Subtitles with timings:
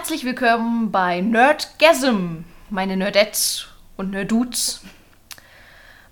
[0.00, 4.80] Herzlich willkommen bei Nerdgasm, meine Nerdettes und Nerdudes.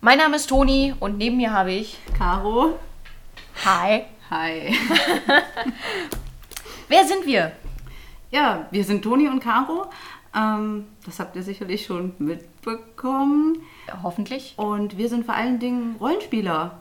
[0.03, 2.79] Mein Name ist Toni und neben mir habe ich Caro.
[3.65, 4.05] Hi.
[4.29, 4.77] Hi.
[6.89, 7.53] Wer sind wir?
[8.31, 9.87] Ja, wir sind Toni und Caro.
[10.37, 13.63] Ähm, das habt ihr sicherlich schon mitbekommen.
[14.03, 14.53] Hoffentlich.
[14.59, 16.73] Und wir sind vor allen Dingen Rollenspieler.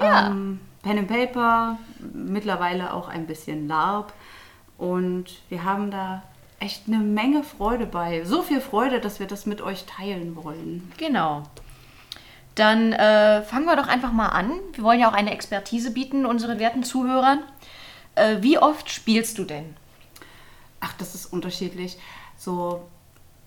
[0.00, 0.28] Ja.
[0.28, 1.76] Ähm, Pen and Paper,
[2.14, 4.14] mittlerweile auch ein bisschen LARP.
[4.78, 6.22] Und wir haben da
[6.58, 8.24] echt eine Menge Freude bei.
[8.24, 10.90] So viel Freude, dass wir das mit euch teilen wollen.
[10.96, 11.42] Genau.
[12.54, 14.50] Dann äh, fangen wir doch einfach mal an.
[14.72, 17.40] Wir wollen ja auch eine Expertise bieten unseren werten Zuhörern.
[18.14, 19.76] Äh, wie oft spielst du denn?
[20.80, 21.98] Ach, das ist unterschiedlich.
[22.38, 22.88] So,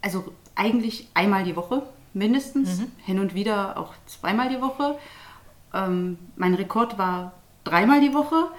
[0.02, 1.84] also eigentlich einmal die Woche
[2.14, 4.98] mindestens, hin und wieder auch zweimal die Woche.
[5.74, 7.34] Ähm, mein Rekord war
[7.64, 8.52] dreimal die Woche.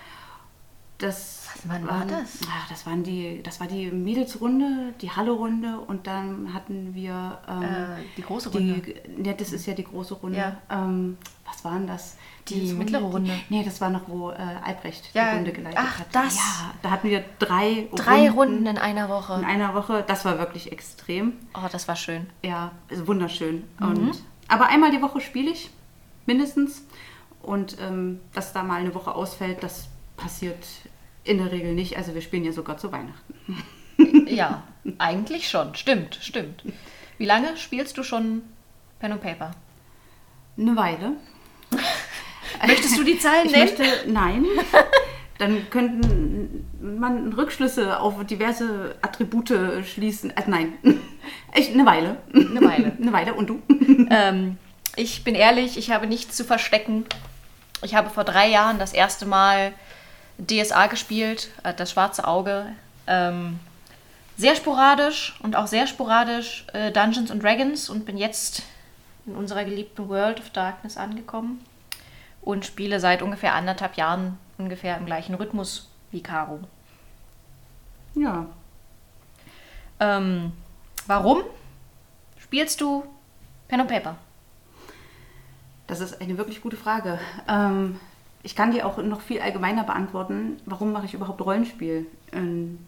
[0.99, 2.41] Das wann war waren- das?
[2.49, 7.63] Ach, das waren die, das war die Mädelsrunde, die Halle-Runde und dann hatten wir ähm,
[7.63, 8.81] Äh, die große Runde.
[8.81, 10.39] Die, ja, das ist ja die große Runde.
[10.39, 10.57] Ja.
[10.71, 11.17] Ähm,
[11.47, 12.17] was waren das?
[12.49, 12.79] Die Mädelsrunde?
[12.85, 13.33] mittlere Runde.
[13.49, 16.07] Die, nee, das war noch, wo äh, Albrecht Ja, die Runde geleitet ach, hat.
[16.13, 16.37] das.
[16.37, 19.35] Ja, da hatten wir drei, Drei Runden in einer Woche.
[19.35, 20.05] in einer Woche.
[20.07, 21.33] Das war wirklich extrem.
[21.55, 22.27] Oh, das war schön.
[22.43, 23.65] Ja, ist wunderschön.
[23.79, 23.87] Mhm.
[23.87, 25.71] Und, aber einmal die Woche spiele ich,
[26.27, 26.83] mindestens.
[27.43, 30.59] Und ähm, dass da mal eine Woche ausfällt, das passiert
[31.25, 31.97] in der Regel nicht.
[31.97, 33.35] Also wir spielen ja sogar zu Weihnachten.
[34.27, 34.63] Ja,
[34.97, 35.75] eigentlich schon.
[35.75, 36.63] Stimmt, stimmt.
[37.19, 38.43] Wie lange spielst du schon
[38.99, 39.51] Pen und Paper?
[40.57, 41.13] Eine Weile.
[42.67, 43.65] Möchtest du die Zahlen Ich nennen?
[43.77, 44.47] möchte, nein.
[45.37, 46.67] Dann könnten
[46.99, 49.53] man Rückschlüsse auf diverse Attribute
[49.85, 50.33] schließen.
[50.35, 50.75] Also nein,
[51.55, 52.17] ich, eine Weile.
[52.33, 52.93] Eine Weile.
[53.01, 53.35] Eine Weile.
[53.35, 53.63] Und du?
[54.11, 54.57] Ähm,
[54.97, 57.05] ich bin ehrlich, ich habe nichts zu verstecken.
[57.83, 59.73] Ich habe vor drei Jahren das erste Mal
[60.47, 62.67] DSA gespielt, äh, das schwarze Auge.
[63.07, 63.59] Ähm,
[64.37, 68.63] sehr sporadisch und auch sehr sporadisch äh, Dungeons and Dragons und bin jetzt
[69.27, 71.65] in unserer geliebten World of Darkness angekommen
[72.41, 76.61] und spiele seit ungefähr anderthalb Jahren ungefähr im gleichen Rhythmus wie Caro.
[78.15, 78.47] Ja.
[80.01, 80.53] Ähm,
[81.07, 81.43] warum
[82.39, 83.05] spielst du
[83.69, 84.17] Pen und Paper?
[85.87, 87.19] Das ist eine wirklich gute Frage.
[87.49, 88.01] Ähm,
[88.43, 92.07] ich kann dir auch noch viel allgemeiner beantworten, warum mache ich überhaupt Rollenspiel?
[92.33, 92.79] Ähm,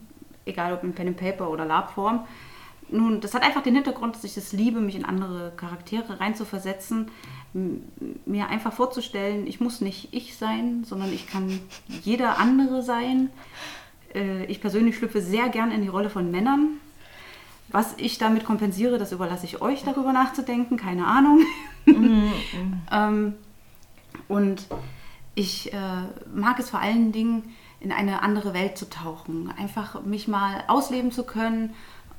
[0.46, 2.26] egal ob in Pen and Paper oder Lab-Form.
[2.90, 7.10] Nun, das hat einfach den Hintergrund, dass ich es liebe, mich in andere Charaktere reinzuversetzen,
[8.26, 11.60] mir einfach vorzustellen, ich muss nicht ich sein, sondern ich kann
[12.02, 13.30] jeder andere sein.
[14.14, 16.80] Äh, ich persönlich schlüpfe sehr gern in die Rolle von Männern.
[17.68, 21.40] Was ich damit kompensiere, das überlasse ich euch darüber nachzudenken, keine Ahnung.
[22.90, 23.34] ähm,
[24.28, 24.66] und
[25.34, 25.76] ich äh,
[26.34, 29.52] mag es vor allen Dingen, in eine andere Welt zu tauchen.
[29.58, 31.74] Einfach mich mal ausleben zu können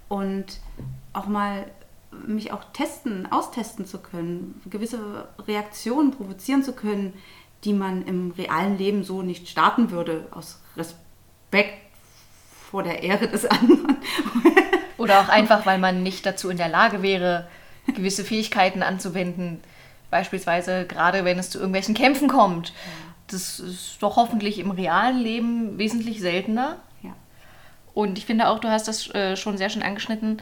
[0.09, 0.59] und
[1.13, 1.65] auch mal
[2.27, 7.13] mich auch testen, austesten zu können, gewisse Reaktionen provozieren zu können,
[7.63, 11.79] die man im realen Leben so nicht starten würde, aus Respekt
[12.69, 13.97] vor der Ehre des anderen.
[14.97, 17.47] Oder auch einfach, weil man nicht dazu in der Lage wäre,
[17.87, 19.61] gewisse Fähigkeiten anzuwenden.
[20.13, 22.71] Beispielsweise gerade wenn es zu irgendwelchen Kämpfen kommt.
[23.25, 26.77] Das ist doch hoffentlich im realen Leben wesentlich seltener.
[27.01, 27.15] ja.
[27.95, 30.39] Und ich finde auch, du hast das äh, schon sehr schön angeschnitten.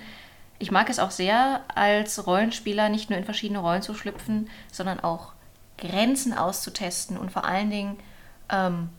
[0.60, 5.00] Ich mag es auch sehr, als Rollenspieler nicht nur in verschiedene Rollen zu schlüpfen, sondern
[5.00, 5.32] auch
[5.78, 7.98] Grenzen auszutesten und vor allen Dingen
[8.50, 8.90] ähm,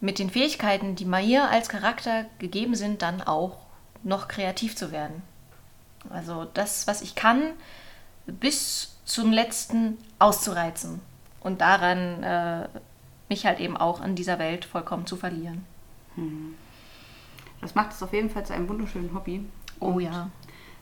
[0.00, 3.58] mit den Fähigkeiten, die mir als Charakter gegeben sind, dann auch
[4.02, 5.22] noch kreativ zu werden.
[6.10, 7.52] Also das, was ich kann,
[8.26, 11.00] bis zum letzten auszureizen
[11.40, 12.68] und daran äh,
[13.30, 15.64] mich halt eben auch in dieser Welt vollkommen zu verlieren.
[17.62, 19.44] Das macht es auf jeden Fall zu einem wunderschönen Hobby.
[19.80, 20.30] Oh Und ja.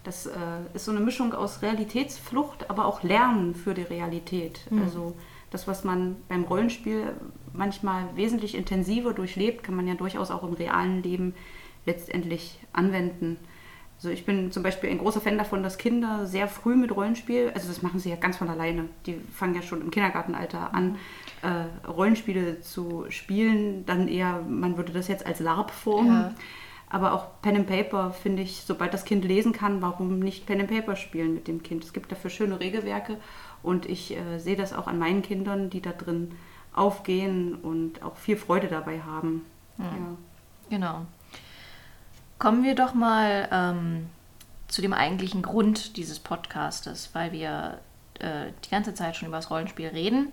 [0.02, 0.30] Das äh,
[0.74, 4.60] ist so eine Mischung aus Realitätsflucht, aber auch Lernen für die Realität.
[4.82, 5.16] Also
[5.50, 7.12] das, was man beim Rollenspiel
[7.52, 11.34] manchmal wesentlich intensiver durchlebt, kann man ja durchaus auch im realen Leben
[11.86, 13.36] letztendlich anwenden.
[13.96, 17.50] Also ich bin zum Beispiel ein großer Fan davon, dass Kinder sehr früh mit Rollenspiel,
[17.54, 20.96] also das machen sie ja ganz von alleine, die fangen ja schon im Kindergartenalter an,
[21.42, 26.12] äh, Rollenspiele zu spielen, dann eher, man würde das jetzt als LARP formen.
[26.12, 26.34] Ja.
[26.88, 30.60] Aber auch Pen and Paper finde ich, sobald das Kind lesen kann, warum nicht Pen
[30.60, 31.82] and Paper spielen mit dem Kind?
[31.82, 33.16] Es gibt dafür schöne Regelwerke
[33.62, 36.32] und ich äh, sehe das auch an meinen Kindern, die da drin
[36.72, 39.44] aufgehen und auch viel Freude dabei haben.
[39.78, 40.16] Ja.
[40.70, 41.06] Genau.
[42.38, 44.10] Kommen wir doch mal ähm,
[44.68, 47.78] zu dem eigentlichen Grund dieses Podcastes, weil wir
[48.18, 50.28] äh, die ganze Zeit schon über das Rollenspiel reden.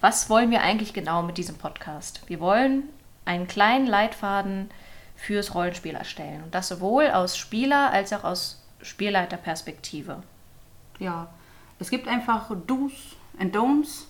[0.00, 2.22] Was wollen wir eigentlich genau mit diesem Podcast?
[2.28, 2.84] Wir wollen
[3.24, 4.70] einen kleinen Leitfaden
[5.16, 6.44] fürs Rollenspiel erstellen.
[6.44, 10.22] Und das sowohl aus Spieler- als auch aus Spielleiterperspektive.
[11.00, 11.26] Ja,
[11.80, 14.04] es gibt einfach Do's and Don'ts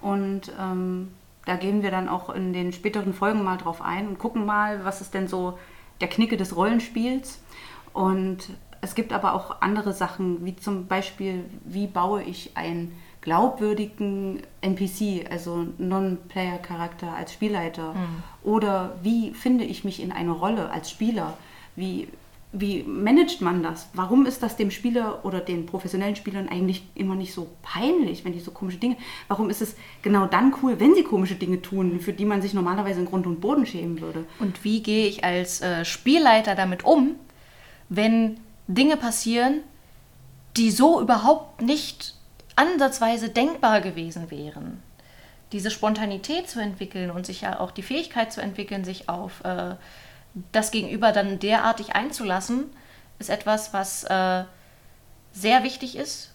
[0.00, 1.12] und ähm,
[1.44, 4.84] da gehen wir dann auch in den späteren Folgen mal drauf ein und gucken mal,
[4.84, 5.58] was ist denn so
[6.00, 7.38] der Knicke des Rollenspiels.
[7.92, 8.50] Und
[8.80, 15.28] es gibt aber auch andere Sachen, wie zum Beispiel, wie baue ich einen glaubwürdigen NPC,
[15.30, 17.94] also Non-Player-Charakter als Spielleiter?
[17.94, 18.22] Mhm.
[18.44, 21.36] Oder wie finde ich mich in eine Rolle als Spieler?
[21.74, 22.08] Wie,
[22.60, 23.88] wie managt man das?
[23.92, 28.32] Warum ist das dem Spieler oder den professionellen Spielern eigentlich immer nicht so peinlich, wenn
[28.32, 28.96] die so komische Dinge.
[29.28, 32.54] Warum ist es genau dann cool, wenn sie komische Dinge tun, für die man sich
[32.54, 34.24] normalerweise in Grund und Boden schämen würde?
[34.38, 37.16] Und wie gehe ich als äh, Spielleiter damit um,
[37.88, 38.38] wenn
[38.68, 39.60] Dinge passieren,
[40.56, 42.14] die so überhaupt nicht
[42.56, 44.82] ansatzweise denkbar gewesen wären?
[45.52, 49.74] Diese Spontanität zu entwickeln und sich ja auch die Fähigkeit zu entwickeln, sich auf äh,
[50.52, 52.66] das Gegenüber dann derartig einzulassen,
[53.18, 54.44] ist etwas, was äh,
[55.32, 56.32] sehr wichtig ist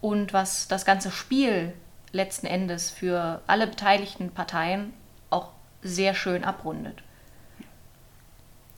[0.00, 1.72] und was das ganze Spiel
[2.12, 4.92] letzten Endes für alle beteiligten Parteien
[5.30, 5.50] auch
[5.82, 7.02] sehr schön abrundet.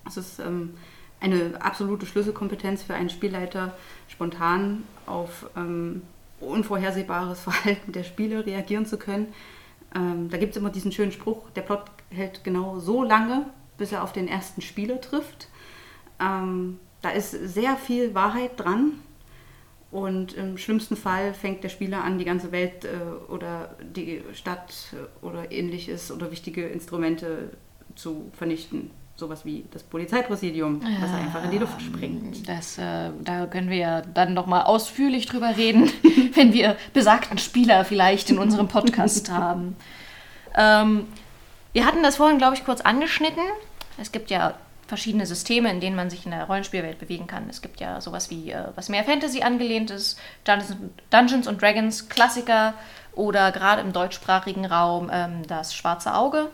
[0.06, 0.76] Es ist ähm,
[1.20, 3.76] eine absolute Schlüsselkompetenz für einen Spielleiter,
[4.08, 6.02] spontan auf ähm,
[6.40, 9.32] unvorhersehbares Verhalten der Spieler reagieren zu können.
[9.94, 13.46] Ähm, da gibt es immer diesen schönen Spruch, der Plot hält genau so lange,
[13.78, 15.48] bis er auf den ersten Spieler trifft.
[16.20, 18.92] Ähm, da ist sehr viel Wahrheit dran.
[19.92, 24.94] Und im schlimmsten Fall fängt der Spieler an, die ganze Welt äh, oder die Stadt
[25.22, 27.50] oder ähnliches oder wichtige Instrumente
[27.94, 28.90] zu vernichten.
[29.14, 32.46] Sowas wie das Polizeipräsidium, ja, was einfach in die Luft springt.
[32.46, 35.90] Das, äh, da können wir ja dann nochmal ausführlich drüber reden,
[36.34, 39.76] wenn wir besagten Spieler vielleicht in unserem Podcast haben.
[40.54, 41.06] Ähm,
[41.76, 43.42] wir hatten das vorhin, glaube ich, kurz angeschnitten.
[43.98, 44.54] Es gibt ja
[44.86, 47.50] verschiedene Systeme, in denen man sich in der Rollenspielwelt bewegen kann.
[47.50, 50.18] Es gibt ja sowas wie, äh, was mehr Fantasy angelehnt ist,
[51.10, 52.72] Dungeons, und Dragons, Klassiker
[53.12, 56.48] oder gerade im deutschsprachigen Raum ähm, das Schwarze Auge.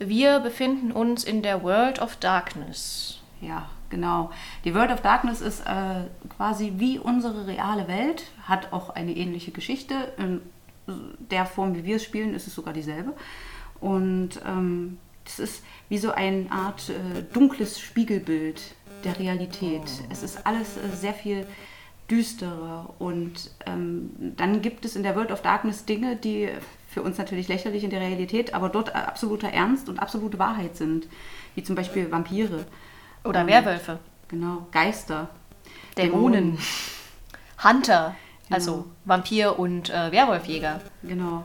[0.00, 3.20] Wir befinden uns in der World of Darkness.
[3.40, 4.32] Ja, genau.
[4.64, 9.52] Die World of Darkness ist äh, quasi wie unsere reale Welt, hat auch eine ähnliche
[9.52, 9.94] Geschichte.
[10.18, 10.40] In
[11.30, 13.12] der Form, wie wir es spielen, ist es sogar dieselbe.
[13.80, 18.62] Und ähm, das ist wie so eine Art äh, dunkles Spiegelbild
[19.04, 19.82] der Realität.
[20.10, 21.46] Es ist alles äh, sehr viel
[22.10, 22.94] düsterer.
[22.98, 26.48] Und ähm, dann gibt es in der World of Darkness Dinge, die
[26.88, 31.08] für uns natürlich lächerlich in der Realität, aber dort absoluter Ernst und absolute Wahrheit sind.
[31.54, 32.66] Wie zum Beispiel Vampire.
[33.24, 33.98] Oder ähm, Werwölfe.
[34.28, 35.28] Genau, Geister.
[35.96, 36.32] Dämonen.
[36.32, 36.58] Dämonen.
[37.62, 38.14] Hunter.
[38.50, 38.84] Also genau.
[39.04, 40.80] Vampir und äh, Werwolfjäger.
[41.02, 41.44] Genau.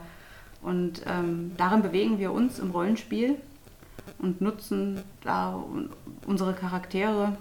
[0.61, 3.37] Und ähm, darin bewegen wir uns im Rollenspiel
[4.19, 5.63] und nutzen da
[6.25, 7.35] unsere Charaktere,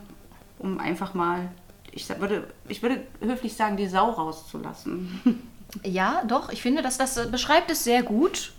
[0.59, 1.51] um einfach mal,
[1.93, 5.47] ich würde, ich würde höflich sagen, die Sau rauszulassen.
[5.85, 8.51] Ja, doch, ich finde, dass das beschreibt es sehr gut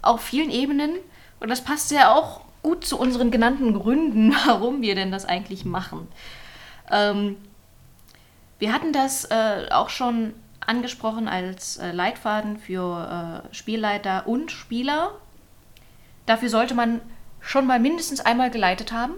[0.00, 0.92] auf vielen Ebenen
[1.38, 5.66] und das passt ja auch gut zu unseren genannten Gründen, warum wir denn das eigentlich
[5.66, 6.08] machen.
[6.90, 7.36] Ähm,
[8.58, 10.32] wir hatten das äh, auch schon
[10.66, 15.12] angesprochen als äh, Leitfaden für äh, Spielleiter und Spieler.
[16.26, 17.00] Dafür sollte man
[17.40, 19.14] schon mal mindestens einmal geleitet haben.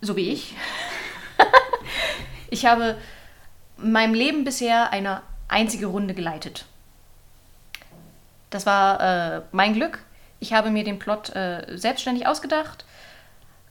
[0.00, 0.54] So wie ich.
[2.50, 2.96] ich habe
[3.78, 6.66] in meinem Leben bisher eine einzige Runde geleitet.
[8.50, 10.04] Das war äh, mein Glück.
[10.40, 12.84] Ich habe mir den Plot äh, selbstständig ausgedacht,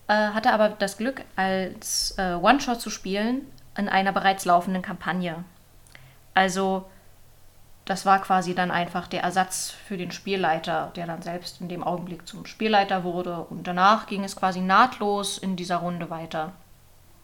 [0.07, 5.43] äh, hatte aber das Glück, als äh, One-Shot zu spielen in einer bereits laufenden Kampagne.
[6.39, 6.85] Also
[7.83, 11.83] das war quasi dann einfach der Ersatz für den Spielleiter, der dann selbst in dem
[11.83, 13.41] Augenblick zum Spielleiter wurde.
[13.49, 16.53] Und danach ging es quasi nahtlos in dieser Runde weiter.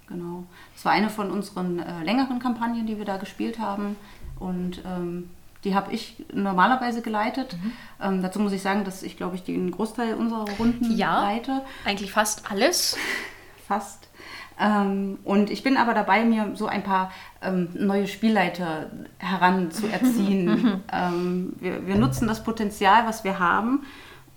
[0.07, 0.43] Genau.
[0.73, 3.95] Das war eine von unseren äh, längeren Kampagnen, die wir da gespielt haben.
[4.37, 5.29] Und ähm,
[5.63, 7.53] die habe ich normalerweise geleitet.
[7.53, 7.71] Mhm.
[8.01, 11.61] Ähm, dazu muss ich sagen, dass ich, glaube ich, den Großteil unserer Runden ja, leite.
[11.85, 12.97] Eigentlich fast alles.
[13.67, 14.09] fast.
[14.59, 20.83] Ähm, und ich bin aber dabei, mir so ein paar ähm, neue Spielleiter heranzuerziehen.
[20.93, 23.85] ähm, wir, wir, nutzen das Potenzial, was wir haben.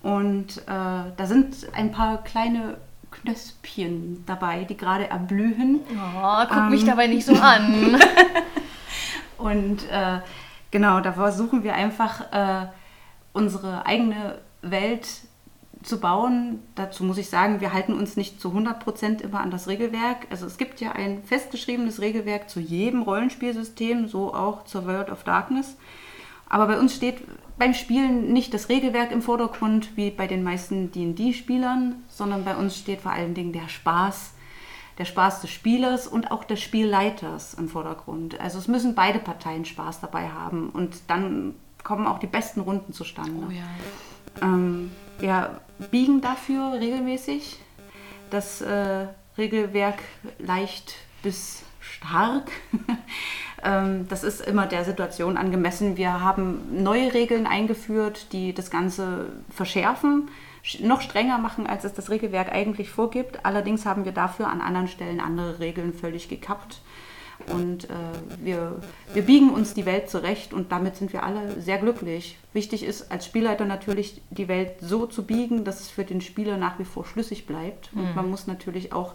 [0.03, 2.77] Und äh, da sind ein paar kleine
[3.11, 5.79] Knöspchen dabei, die gerade erblühen.
[6.21, 7.97] Oh, guck mich ähm, dabei nicht so an.
[9.37, 10.19] und äh,
[10.71, 12.67] genau, da versuchen wir einfach äh,
[13.33, 15.07] unsere eigene Welt
[15.83, 16.59] zu bauen.
[16.75, 20.27] Dazu muss ich sagen, wir halten uns nicht zu 100% immer an das Regelwerk.
[20.29, 25.23] Also es gibt ja ein festgeschriebenes Regelwerk zu jedem Rollenspielsystem, so auch zur World of
[25.23, 25.77] Darkness.
[26.49, 27.23] Aber bei uns steht
[27.57, 32.77] beim Spielen nicht das Regelwerk im Vordergrund wie bei den meisten D&D-Spielern, sondern bei uns
[32.77, 34.33] steht vor allen Dingen der Spaß,
[34.97, 38.39] der Spaß des Spielers und auch des Spielleiters im Vordergrund.
[38.39, 42.91] Also es müssen beide Parteien Spaß dabei haben und dann kommen auch die besten Runden
[42.91, 43.45] zustande.
[43.47, 43.63] Oh ja.
[44.41, 47.57] Ähm, wir biegen dafür regelmäßig
[48.29, 49.07] das äh,
[49.37, 49.99] Regelwerk
[50.37, 52.51] leicht bis stark.
[53.63, 55.97] ähm, das ist immer der Situation angemessen.
[55.97, 60.29] Wir haben neue Regeln eingeführt, die das Ganze verschärfen,
[60.63, 63.45] sch- noch strenger machen, als es das Regelwerk eigentlich vorgibt.
[63.45, 66.81] Allerdings haben wir dafür an anderen Stellen andere Regeln völlig gekappt.
[67.47, 67.93] Und äh,
[68.43, 68.75] wir,
[69.13, 72.37] wir biegen uns die Welt zurecht und damit sind wir alle sehr glücklich.
[72.53, 76.57] Wichtig ist als Spielleiter natürlich, die Welt so zu biegen, dass es für den Spieler
[76.57, 77.89] nach wie vor schlüssig bleibt.
[77.95, 79.13] Und man muss natürlich auch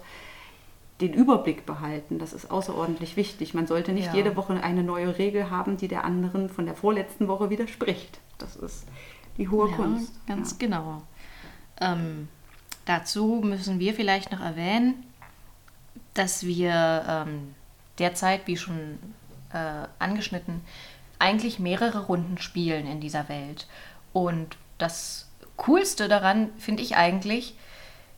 [1.00, 2.18] den Überblick behalten.
[2.18, 3.52] Das ist außerordentlich wichtig.
[3.54, 4.14] Man sollte nicht Ja.
[4.14, 8.18] jede Woche eine neue Regel haben, die der anderen von der vorletzten Woche widerspricht.
[8.38, 8.86] Das ist
[9.36, 10.12] die hohe Ja, Kunst.
[10.26, 10.56] ganz Ja.
[10.60, 11.02] genau.
[11.80, 12.28] Ähm,
[12.84, 15.04] dazu müssen wir vielleicht noch erwähnen,
[16.14, 17.54] dass wir ähm,
[17.98, 18.98] derzeit, wie schon
[19.52, 20.62] äh, angeschnitten,
[21.18, 23.66] eigentlich mehrere Runden spielen in dieser Welt.
[24.12, 27.56] Und das Coolste daran finde ich eigentlich,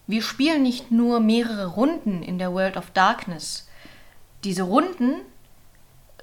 [0.06, 3.68] wir spielen nicht nur mehrere Runden in der World of Darkness.
[4.44, 5.16] Diese Runden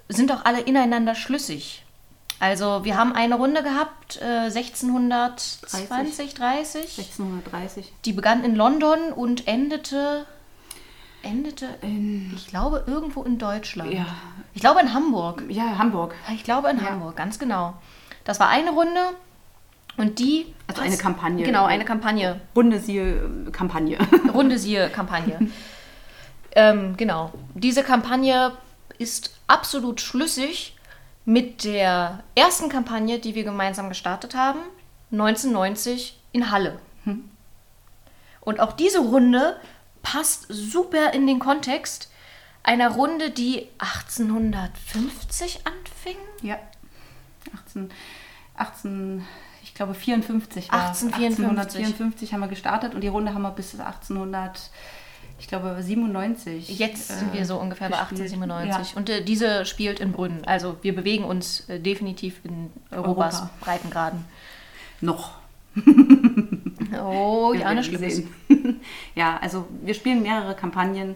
[0.08, 1.84] sind auch alle ineinander schlüssig.
[2.40, 6.82] Also wir haben eine Runde gehabt, äh, 1620, 30.
[6.98, 7.94] 1630.
[8.06, 10.26] Die begann in London und endete,
[11.24, 13.94] endete, In- ich glaube, irgendwo in Deutschland.
[13.94, 14.06] Ja.
[14.54, 15.44] Ich glaube in Hamburg.
[15.50, 16.14] Ja, Hamburg.
[16.34, 16.92] Ich glaube in Ja.
[16.92, 17.74] Hamburg, ganz genau.
[18.24, 19.00] Das war eine Runde
[19.98, 20.54] und die...
[20.68, 21.46] Also eine Kampagne.
[21.46, 22.40] Genau, eine Kampagne.
[22.56, 23.16] Runde siehe
[23.48, 23.98] äh, Kampagne.
[24.34, 25.52] Runde siehe Kampagne.
[26.56, 27.32] ähm, genau.
[27.56, 28.52] Diese Kampagne
[29.00, 30.76] ist absolut schlüssig
[31.26, 34.60] mit der ersten Kampagne, die wir gemeinsam gestartet haben,
[35.12, 36.80] 1990 in Halle.
[38.42, 39.56] Und auch diese Runde
[40.04, 42.12] passt super in den Kontext
[42.62, 46.18] einer Runde, die 1850 anfing.
[46.42, 46.60] Ja.
[47.54, 47.90] 18,
[48.56, 49.26] 18
[49.74, 50.88] ich glaube 54 war.
[50.90, 51.80] 1854.
[51.80, 54.70] 1854 haben wir gestartet und die Runde haben wir bis 1800,
[55.40, 56.78] ich glaube 97.
[56.78, 58.22] Jetzt sind äh, wir so ungefähr bei gespielt.
[58.22, 58.96] 1897.
[58.96, 60.46] Und äh, diese spielt in Brünn.
[60.46, 63.50] Also wir bewegen uns äh, definitiv in Europas Europa.
[63.62, 64.26] Breitengraden.
[65.02, 65.08] Ja.
[65.08, 65.32] Noch.
[67.02, 68.18] Oh, ja, Schlimmes.
[68.18, 68.82] sehen.
[69.16, 71.16] ja, also wir spielen mehrere Kampagnen.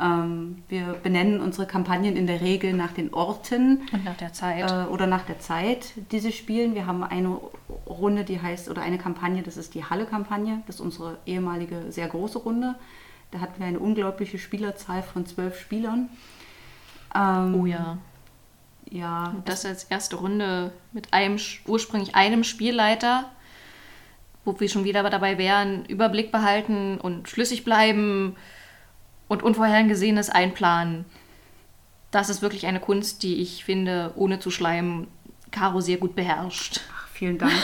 [0.00, 4.70] Ähm, wir benennen unsere Kampagnen in der Regel nach den Orten Und nach der Zeit.
[4.70, 6.74] äh, oder nach der Zeit, die sie spielen.
[6.74, 7.40] Wir haben eine
[7.86, 10.62] Runde, die heißt, oder eine Kampagne, das ist die Halle-Kampagne.
[10.66, 12.76] Das ist unsere ehemalige sehr große Runde.
[13.30, 16.08] Da hatten wir eine unglaubliche Spielerzahl von zwölf Spielern.
[17.14, 17.98] Ähm, oh ja.
[18.90, 23.30] Ja, Und das als erste Runde mit einem ursprünglich einem Spielleiter,
[24.48, 28.34] wo wir schon wieder dabei wären, Überblick behalten und schlüssig bleiben
[29.28, 31.04] und Unvorhergesehenes einplanen.
[32.10, 35.08] Das ist wirklich eine Kunst, die ich finde, ohne zu schleimen,
[35.50, 36.80] Caro sehr gut beherrscht.
[36.96, 37.52] ach, vielen Dank.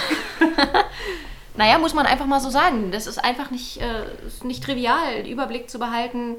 [1.57, 2.91] Naja, muss man einfach mal so sagen.
[2.91, 4.07] Das ist einfach nicht, äh,
[4.43, 6.39] nicht trivial, den Überblick zu behalten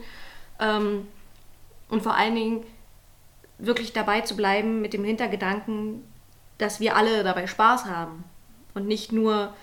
[0.60, 1.08] ähm,
[1.90, 2.64] und vor allen Dingen
[3.58, 6.04] wirklich dabei zu bleiben mit dem Hintergedanken,
[6.58, 8.25] dass wir alle dabei Spaß haben
[8.74, 9.54] und nicht nur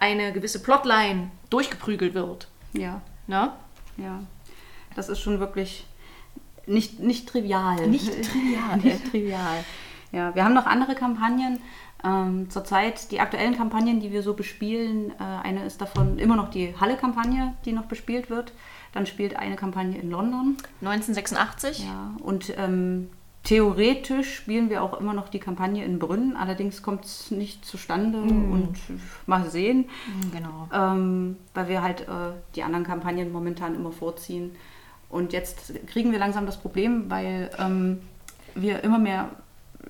[0.00, 2.48] eine gewisse Plotline durchgeprügelt wird.
[2.72, 3.52] ja, Ne?
[3.96, 4.20] ja.
[4.96, 5.86] Das ist schon wirklich
[6.66, 7.86] nicht, nicht trivial.
[7.86, 8.78] Nicht trivial.
[8.82, 9.64] nicht trivial.
[10.10, 11.60] Ja, wir haben noch andere Kampagnen.
[12.02, 16.50] Ähm, zurzeit die aktuellen Kampagnen, die wir so bespielen, äh, eine ist davon immer noch
[16.50, 18.52] die Halle-Kampagne, die noch bespielt wird.
[18.92, 20.56] Dann spielt eine Kampagne in London.
[20.80, 21.84] 1986.
[21.84, 23.10] Ja, und ähm,
[23.42, 26.36] theoretisch spielen wir auch immer noch die Kampagne in Brünn.
[26.36, 28.74] Allerdings kommt es nicht zustande und
[29.26, 29.88] mal sehen,
[30.32, 30.68] Genau.
[30.72, 34.54] ähm, weil wir halt äh, die anderen Kampagnen momentan immer vorziehen.
[35.08, 38.00] Und jetzt kriegen wir langsam das Problem, weil ähm,
[38.54, 39.30] wir immer mehr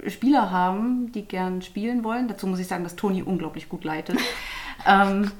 [0.06, 2.28] Spieler haben, die gern spielen wollen.
[2.28, 4.16] Dazu muss ich sagen, dass Toni unglaublich gut leitet.
[4.86, 5.30] ähm,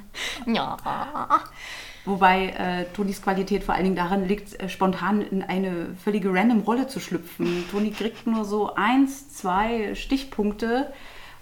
[0.47, 0.76] Ja.
[2.04, 6.61] Wobei äh, Tonis Qualität vor allen Dingen daran liegt, äh, spontan in eine völlige random
[6.61, 7.64] Rolle zu schlüpfen.
[7.71, 10.92] Toni kriegt nur so eins, zwei Stichpunkte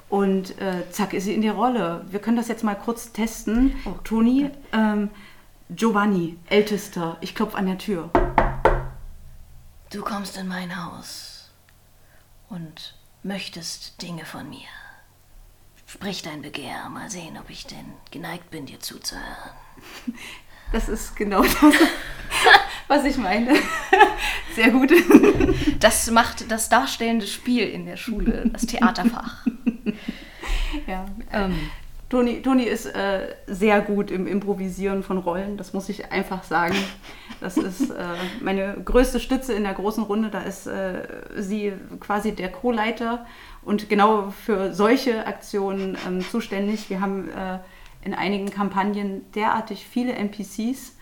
[0.09, 2.05] und äh, zack ist sie in die Rolle.
[2.11, 3.77] Wir können das jetzt mal kurz testen.
[4.03, 5.11] Toni, ähm,
[5.71, 8.11] Giovanni, ältester, ich klopfe an der Tür.
[9.91, 11.51] Du kommst in mein Haus
[12.49, 14.69] und möchtest Dinge von mir.
[15.87, 19.53] Sprich dein Begehr, mal sehen, ob ich denn geneigt bin, dir zuzuhören.
[20.73, 21.57] Das ist genau das,
[22.89, 23.55] was ich meine.
[24.55, 24.93] Sehr gut.
[25.81, 29.47] Das macht das darstellende Spiel in der Schule, das Theaterfach.
[30.87, 31.07] Ja.
[31.33, 31.71] Ähm.
[32.09, 36.75] Toni, Toni ist äh, sehr gut im Improvisieren von Rollen, das muss ich einfach sagen.
[37.41, 38.05] Das ist äh,
[38.41, 40.31] meine größte Stütze in der großen Runde.
[40.31, 41.03] Da ist äh,
[41.37, 43.27] sie quasi der Co-Leiter
[43.63, 46.89] und genau für solche Aktionen ähm, zuständig.
[46.89, 47.59] Wir haben äh,
[48.09, 50.97] in einigen Kampagnen derartig viele NPCs,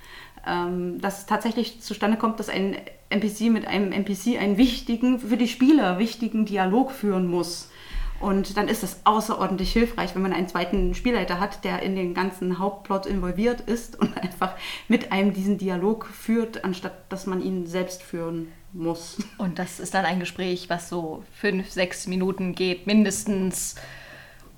[0.44, 2.76] ähm, dass es tatsächlich zustande kommt, dass ein
[3.10, 7.70] NPC mit einem NPC einen wichtigen, für die Spieler wichtigen Dialog führen muss.
[8.18, 12.12] Und dann ist das außerordentlich hilfreich, wenn man einen zweiten Spielleiter hat, der in den
[12.12, 14.56] ganzen Hauptplot involviert ist und einfach
[14.88, 19.18] mit einem diesen Dialog führt, anstatt dass man ihn selbst führen muss.
[19.38, 23.76] Und das ist dann ein Gespräch, was so fünf, sechs Minuten geht, mindestens.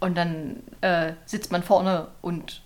[0.01, 2.63] Und dann äh, sitzt man vorne und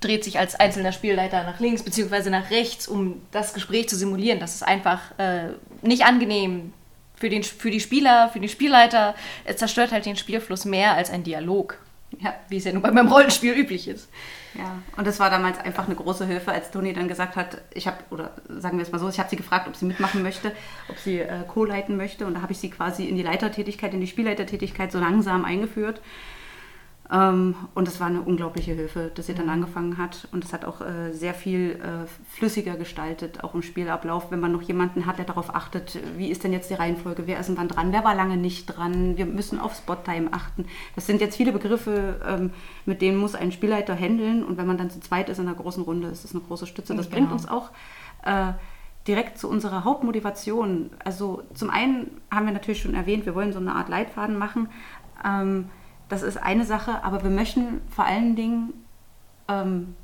[0.00, 2.30] dreht sich als einzelner Spielleiter nach links bzw.
[2.30, 4.40] nach rechts, um das Gespräch zu simulieren.
[4.40, 5.48] Das ist einfach äh,
[5.82, 6.72] nicht angenehm
[7.14, 9.14] für, den, für die Spieler, für die Spielleiter.
[9.44, 11.78] Es zerstört halt den Spielfluss mehr als ein Dialog.
[12.18, 14.08] Ja, wie es ja nun beim Rollenspiel üblich ist.
[14.54, 17.86] Ja, und das war damals einfach eine große Hilfe, als Toni dann gesagt hat, ich
[17.86, 20.50] habe, oder sagen wir es mal so, ich habe sie gefragt, ob sie mitmachen möchte,
[20.88, 22.26] ob sie äh, co-leiten möchte.
[22.26, 26.00] Und da habe ich sie quasi in die Leitertätigkeit, in die Spielleitertätigkeit so langsam eingeführt.
[27.12, 29.52] Ähm, und es war eine unglaubliche Hilfe, dass sie dann mhm.
[29.52, 30.28] angefangen hat.
[30.32, 34.52] Und es hat auch äh, sehr viel äh, flüssiger gestaltet, auch im Spielablauf, wenn man
[34.52, 37.56] noch jemanden hat, der darauf achtet, wie ist denn jetzt die Reihenfolge, wer ist denn
[37.56, 40.66] wann dran, wer war lange nicht dran, wir müssen auf Spot-Time achten.
[40.94, 42.50] Das sind jetzt viele Begriffe, ähm,
[42.86, 44.44] mit denen muss ein Spielleiter handeln.
[44.44, 46.66] Und wenn man dann zu zweit ist in einer großen Runde, ist das eine große
[46.66, 46.94] Stütze.
[46.94, 47.16] Das genau.
[47.16, 47.70] bringt uns auch
[48.24, 48.52] äh,
[49.08, 50.90] direkt zu unserer Hauptmotivation.
[51.04, 54.68] Also zum einen haben wir natürlich schon erwähnt, wir wollen so eine Art Leitfaden machen.
[55.24, 55.70] Ähm,
[56.10, 58.74] das ist eine Sache, aber wir möchten vor allen Dingen
[59.48, 59.94] ähm,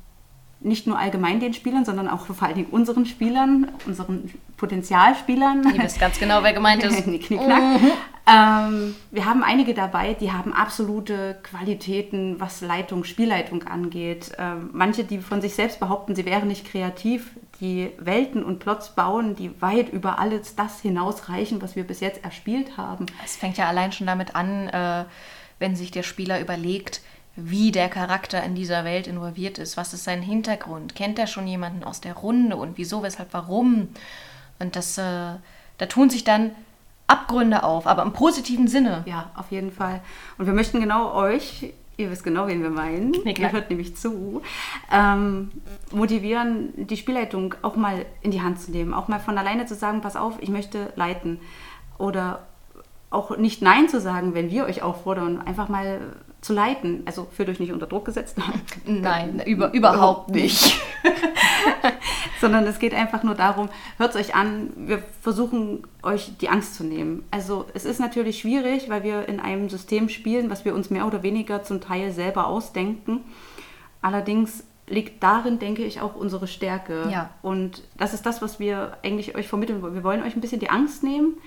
[0.59, 5.63] nicht nur allgemein den Spielern, sondern auch vor allen Dingen unseren Spielern, unseren Potenzialspielern.
[5.75, 7.03] Ihr wisst ganz genau, wer gemeint ist.
[7.03, 7.81] Knickknack.
[7.81, 7.91] Mhm.
[8.29, 14.31] Ähm, wir haben einige dabei, die haben absolute Qualitäten, was Leitung, Spielleitung angeht.
[14.37, 18.95] Ähm, manche, die von sich selbst behaupten, sie wären nicht kreativ, die Welten und Plots
[18.95, 23.05] bauen, die weit über alles das hinausreichen, was wir bis jetzt erspielt haben.
[23.23, 25.05] Es fängt ja allein schon damit an, äh,
[25.59, 27.01] wenn sich der Spieler überlegt,
[27.35, 31.47] wie der Charakter in dieser Welt involviert ist, was ist sein Hintergrund, kennt er schon
[31.47, 33.89] jemanden aus der Runde und wieso, weshalb, warum.
[34.59, 35.35] Und das, äh,
[35.77, 36.51] da tun sich dann
[37.05, 39.03] Abgründe auf, aber im positiven Sinne.
[39.05, 40.01] Ja, auf jeden Fall.
[40.39, 43.95] Und wir möchten genau euch, ihr wisst genau, wen wir meinen, nee, ihr hört nämlich
[43.95, 44.41] zu,
[44.91, 45.51] ähm,
[45.91, 49.75] motivieren, die Spielleitung auch mal in die Hand zu nehmen, auch mal von alleine zu
[49.75, 51.39] sagen, pass auf, ich möchte leiten.
[51.99, 52.46] Oder
[53.09, 56.01] auch nicht Nein zu sagen, wenn wir euch auffordern, einfach mal
[56.41, 57.03] zu leiten.
[57.05, 58.37] Also führt euch nicht unter Druck gesetzt.
[58.85, 60.79] Nein, über, überhaupt nicht.
[62.41, 66.75] Sondern es geht einfach nur darum, hört es euch an, wir versuchen euch die Angst
[66.75, 67.25] zu nehmen.
[67.31, 71.07] Also es ist natürlich schwierig, weil wir in einem System spielen, was wir uns mehr
[71.07, 73.21] oder weniger zum Teil selber ausdenken.
[74.01, 77.09] Allerdings liegt darin, denke ich, auch unsere Stärke.
[77.11, 77.31] Ja.
[77.41, 79.95] Und das ist das, was wir eigentlich euch vermitteln wollen.
[79.95, 81.37] Wir wollen euch ein bisschen die Angst nehmen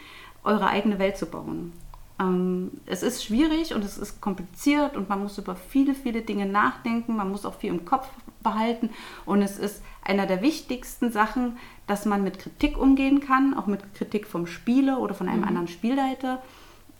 [0.44, 1.72] eure eigene Welt zu bauen.
[2.20, 6.46] Ähm, es ist schwierig und es ist kompliziert und man muss über viele, viele Dinge
[6.46, 8.08] nachdenken, man muss auch viel im Kopf
[8.42, 8.90] behalten
[9.26, 13.94] und es ist einer der wichtigsten Sachen, dass man mit Kritik umgehen kann, auch mit
[13.94, 15.48] Kritik vom Spieler oder von einem mhm.
[15.48, 16.42] anderen Spielleiter.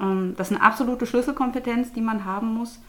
[0.01, 2.81] Ähm, das ist eine absolute Schlüsselkompetenz, die man haben muss.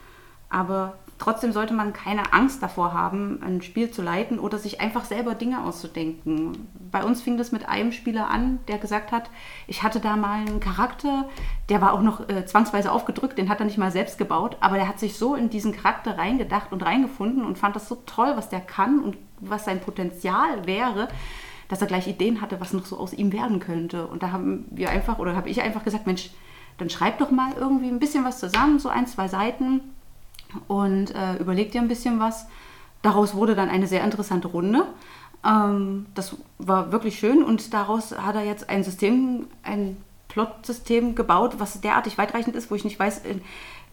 [0.52, 5.06] Aber trotzdem sollte man keine Angst davor haben, ein Spiel zu leiten oder sich einfach
[5.06, 6.68] selber Dinge auszudenken.
[6.90, 9.30] Bei uns fing das mit einem Spieler an, der gesagt hat,
[9.66, 11.28] ich hatte da mal einen Charakter,
[11.70, 14.76] der war auch noch äh, zwangsweise aufgedrückt, den hat er nicht mal selbst gebaut, aber
[14.76, 18.32] der hat sich so in diesen Charakter reingedacht und reingefunden und fand das so toll,
[18.34, 21.08] was der kann und was sein Potenzial wäre,
[21.68, 24.06] dass er gleich Ideen hatte, was noch so aus ihm werden könnte.
[24.06, 26.30] Und da haben wir einfach, oder habe ich einfach gesagt, Mensch,
[26.76, 29.80] dann schreib doch mal irgendwie ein bisschen was zusammen, so ein, zwei Seiten
[30.68, 32.46] und äh, überleg dir ein bisschen was.
[33.02, 34.86] Daraus wurde dann eine sehr interessante Runde.
[35.44, 39.96] Ähm, das war wirklich schön und daraus hat er jetzt ein System, ein
[40.28, 43.42] Plot-System gebaut, was derartig weitreichend ist, wo ich nicht weiß, in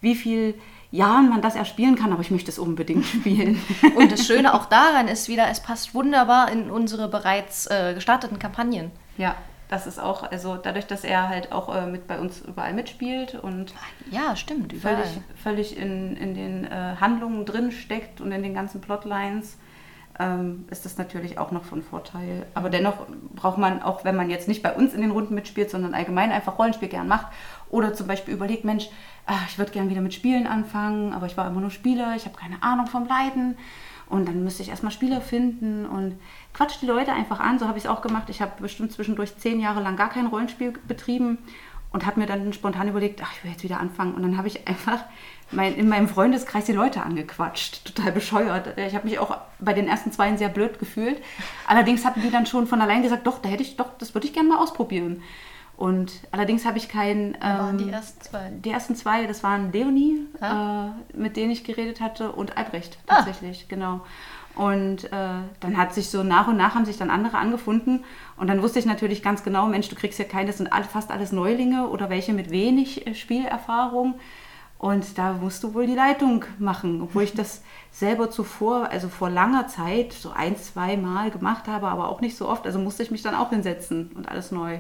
[0.02, 0.56] wie viel
[0.92, 3.62] Jahren man das erspielen kann, aber ich möchte es unbedingt spielen.
[3.96, 8.40] und das Schöne auch daran ist wieder, es passt wunderbar in unsere bereits äh, gestarteten
[8.40, 8.92] Kampagnen.
[9.18, 9.36] Ja,
[9.70, 13.36] das ist auch, also dadurch, dass er halt auch äh, mit bei uns überall mitspielt
[13.36, 13.74] und
[14.10, 14.98] ja, stimmt, überall.
[14.98, 19.58] völlig, völlig in, in den äh, Handlungen drin steckt und in den ganzen Plotlines,
[20.18, 22.48] ähm, ist das natürlich auch noch von Vorteil.
[22.56, 23.06] Aber dennoch
[23.36, 26.32] braucht man, auch wenn man jetzt nicht bei uns in den Runden mitspielt, sondern allgemein
[26.32, 27.28] einfach Rollenspiel gern macht
[27.70, 28.90] oder zum Beispiel überlegt, Mensch,
[29.28, 32.26] ach, ich würde gern wieder mit Spielen anfangen, aber ich war immer nur Spieler, ich
[32.26, 33.56] habe keine Ahnung vom Leiden
[34.10, 36.20] und dann müsste ich erstmal Spieler finden und
[36.54, 37.60] quatsch die Leute einfach an.
[37.60, 38.30] So habe ich es auch gemacht.
[38.30, 41.40] Ich habe bestimmt zwischendurch zehn Jahre lang gar kein Rollenspiel betrieben.
[41.92, 44.14] und habe mir dann spontan überlegt, ach, ich will jetzt wieder anfangen.
[44.14, 45.00] Und dann habe ich einfach
[45.52, 47.86] mein, in meinem Freundeskreis die Leute angequatscht.
[47.86, 48.78] Total bescheuert.
[48.78, 51.20] Ich habe mich auch bei den ersten zwei sehr blöd gefühlt.
[51.68, 54.28] Allerdings hatten die dann schon von allein gesagt, doch, da hätte ich, doch, das würde
[54.28, 55.24] ich gerne mal ausprobieren.
[55.78, 57.36] Und allerdings habe ich keinen.
[57.36, 58.50] Ähm, waren die ähm, ersten zwei?
[58.50, 60.90] Die ersten zwei, das waren Leonie, ah.
[61.14, 63.16] äh, mit denen ich geredet hatte, und Albrecht ah.
[63.16, 63.66] tatsächlich, ah.
[63.70, 64.02] genau.
[64.60, 68.04] Und äh, dann hat sich so nach und nach haben sich dann andere angefunden.
[68.36, 71.12] Und dann wusste ich natürlich ganz genau, Mensch, du kriegst ja keine, das sind fast
[71.12, 74.16] alles Neulinge oder welche mit wenig äh, Spielerfahrung.
[74.78, 79.30] Und da musst du wohl die Leitung machen, obwohl ich das selber zuvor, also vor
[79.30, 82.66] langer Zeit, so ein, zwei Mal gemacht habe, aber auch nicht so oft.
[82.66, 84.80] Also musste ich mich dann auch hinsetzen und alles neu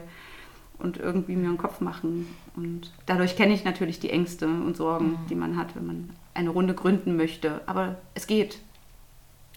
[0.77, 2.27] und irgendwie mir einen Kopf machen.
[2.57, 5.27] Und dadurch kenne ich natürlich die Ängste und Sorgen, mhm.
[5.29, 7.61] die man hat, wenn man eine Runde gründen möchte.
[7.65, 8.59] Aber es geht.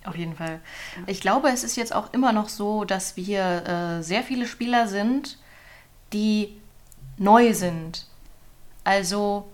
[0.05, 0.61] Auf jeden Fall.
[1.07, 4.89] Ich glaube, es ist jetzt auch immer noch so, dass wir äh, sehr viele Spieler
[4.89, 5.39] sind,
[6.13, 6.57] die
[7.19, 8.07] neu sind.
[8.85, 9.47] Also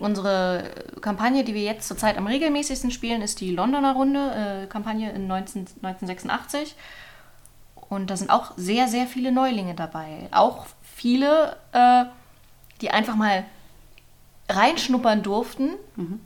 [0.00, 5.12] unsere Kampagne, die wir jetzt zurzeit am regelmäßigsten spielen, ist die Londoner Runde, äh, Kampagne
[5.12, 6.74] in 19, 1986.
[7.88, 10.28] Und da sind auch sehr, sehr viele Neulinge dabei.
[10.30, 12.04] Auch viele, äh,
[12.80, 13.44] die einfach mal
[14.48, 16.20] reinschnuppern durften mhm.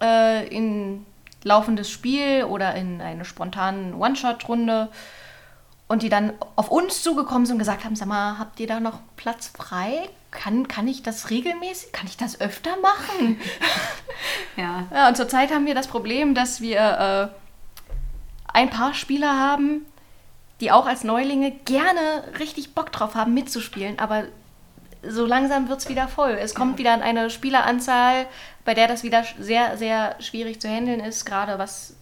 [0.00, 1.04] äh, in
[1.44, 4.88] laufendes Spiel oder in eine spontane One-Shot-Runde
[5.88, 8.80] und die dann auf uns zugekommen sind und gesagt haben, sag mal, habt ihr da
[8.80, 10.08] noch Platz frei?
[10.30, 13.38] Kann, kann ich das regelmäßig, kann ich das öfter machen?
[14.56, 14.86] ja.
[14.90, 15.08] ja.
[15.08, 17.28] Und zurzeit haben wir das Problem, dass wir äh,
[18.54, 19.84] ein paar Spieler haben,
[20.60, 24.24] die auch als Neulinge gerne richtig Bock drauf haben, mitzuspielen, aber
[25.06, 26.32] so langsam wird es wieder voll.
[26.32, 28.26] Es kommt wieder eine Spieleranzahl,
[28.64, 31.96] bei der das wieder sehr, sehr schwierig zu handeln ist, gerade was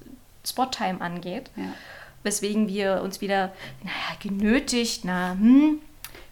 [0.47, 1.51] Spot-Time angeht.
[1.57, 1.65] Ja.
[2.23, 5.81] Weswegen wir uns wieder, naja, genötigt, na, hm,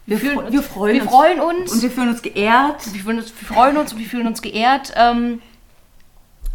[0.05, 1.11] wir, wir, uns, wir, freuen, wir uns.
[1.11, 1.71] freuen, uns.
[1.71, 2.93] Und wir fühlen uns geehrt.
[2.93, 5.41] Wir, uns, freuen uns und wir fühlen uns geehrt, ähm,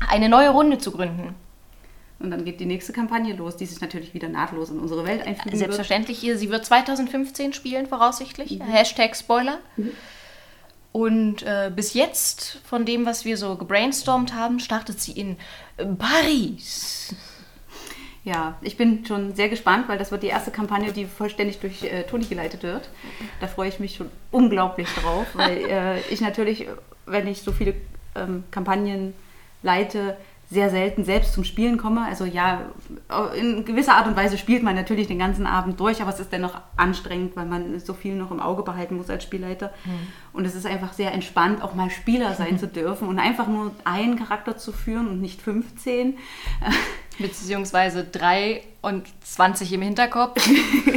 [0.08, 1.34] eine neue Runde zu gründen.
[2.24, 5.26] Und dann geht die nächste Kampagne los, die sich natürlich wieder nahtlos in unsere Welt
[5.26, 6.22] einfügen Selbstverständlich.
[6.22, 6.38] Wird.
[6.38, 8.58] Sie wird 2015 spielen, voraussichtlich.
[8.58, 8.62] Mhm.
[8.62, 9.58] Hashtag Spoiler.
[9.76, 9.92] Mhm.
[10.92, 15.36] Und äh, bis jetzt, von dem, was wir so gebrainstormt haben, startet sie in
[15.98, 17.14] Paris.
[18.22, 21.82] Ja, ich bin schon sehr gespannt, weil das wird die erste Kampagne, die vollständig durch
[21.82, 22.88] äh, Toni geleitet wird.
[23.40, 26.66] Da freue ich mich schon unglaublich drauf, weil äh, ich natürlich,
[27.04, 27.74] wenn ich so viele
[28.14, 29.12] ähm, Kampagnen
[29.62, 30.16] leite,
[30.54, 32.06] sehr selten selbst zum Spielen komme.
[32.06, 32.62] Also ja,
[33.36, 36.32] in gewisser Art und Weise spielt man natürlich den ganzen Abend durch, aber es ist
[36.32, 39.72] dennoch anstrengend, weil man so viel noch im Auge behalten muss als Spielleiter.
[39.84, 39.90] Mhm.
[40.32, 42.58] Und es ist einfach sehr entspannt, auch mal Spieler sein mhm.
[42.60, 46.16] zu dürfen und einfach nur einen Charakter zu führen und nicht 15.
[47.18, 50.48] Beziehungsweise drei und 20 im Hinterkopf.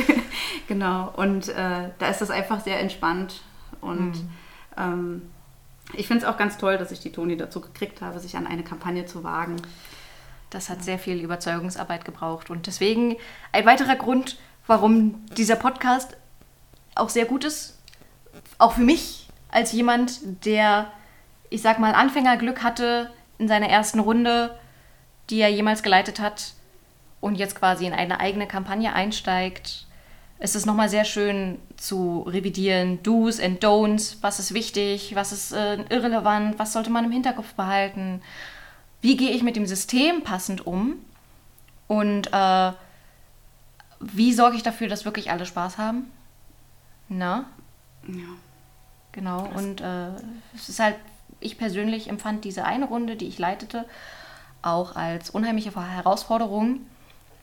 [0.68, 3.42] genau, und äh, da ist das einfach sehr entspannt
[3.82, 4.30] und mhm.
[4.78, 5.22] ähm,
[5.94, 8.48] ich finde es auch ganz toll, dass ich die Toni dazu gekriegt habe, sich an
[8.48, 9.58] eine Kampagne zu wagen.
[10.50, 12.50] Das hat sehr viel Überzeugungsarbeit gebraucht.
[12.50, 13.16] Und deswegen
[13.52, 16.18] ein weiterer Grund, warum dieser Podcast
[16.96, 17.78] auch sehr gut ist,
[18.58, 20.92] auch für mich als jemand, der,
[21.50, 24.58] ich sag mal, Anfängerglück hatte in seiner ersten Runde,
[25.30, 26.54] die er jemals geleitet hat
[27.22, 29.87] und jetzt quasi in eine eigene Kampagne einsteigt
[30.40, 33.02] es ist nochmal sehr schön zu revidieren.
[33.04, 37.54] Do's and Don'ts, was ist wichtig, was ist äh, irrelevant, was sollte man im Hinterkopf
[37.54, 38.22] behalten,
[39.02, 40.96] wie gehe ich mit dem System passend um
[41.88, 42.72] und äh,
[44.00, 46.12] wie sorge ich dafür, dass wirklich alle Spaß haben.
[47.10, 47.46] Na?
[48.08, 48.28] Ja.
[49.12, 49.62] Genau, Krass.
[49.62, 50.10] und äh,
[50.56, 50.96] es ist halt,
[51.40, 53.86] ich persönlich empfand diese eine Runde, die ich leitete,
[54.62, 56.82] auch als unheimliche Herausforderung.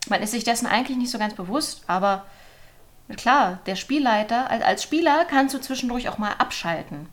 [0.09, 2.25] Man ist sich dessen eigentlich nicht so ganz bewusst, aber
[3.17, 7.09] Klar, der Spielleiter, als Spieler kannst du zwischendurch auch mal abschalten.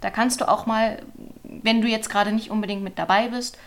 [0.00, 1.02] Da kannst du auch mal,
[1.44, 3.58] wenn du jetzt gerade nicht unbedingt mit dabei bist,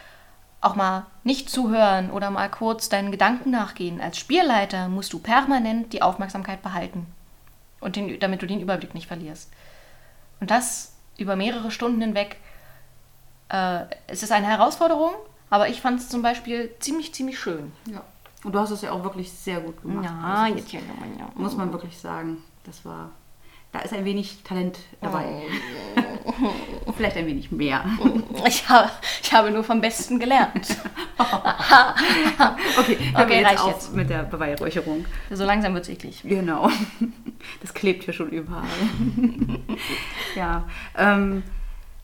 [0.61, 4.01] auch mal nicht zuhören oder mal kurz deinen Gedanken nachgehen.
[4.01, 7.07] Als Spielleiter musst du permanent die Aufmerksamkeit behalten.
[7.79, 9.49] Und den, damit du den Überblick nicht verlierst.
[10.41, 12.37] Und das über mehrere Stunden hinweg.
[13.49, 15.13] Äh, es ist eine Herausforderung,
[15.49, 17.71] aber ich fand es zum Beispiel ziemlich, ziemlich schön.
[17.85, 18.03] Ja.
[18.43, 20.05] Und du hast es ja auch wirklich sehr gut gemacht.
[20.05, 20.79] Ja, also jetzt ja.
[21.35, 22.37] Muss man wirklich sagen.
[22.63, 23.11] Das war.
[23.71, 25.43] Da ist ein wenig Talent dabei.
[26.41, 26.91] Oh.
[26.97, 27.85] Vielleicht ein wenig mehr.
[28.47, 28.89] Ich habe,
[29.21, 30.77] ich habe nur vom Besten gelernt.
[32.79, 35.05] okay, okay reicht jetzt mit der Beweihräucherung.
[35.29, 36.21] So langsam wird es eklig.
[36.23, 36.69] Genau.
[37.59, 38.63] Das klebt hier schon überall.
[40.35, 40.63] ja.
[40.97, 41.43] Ähm,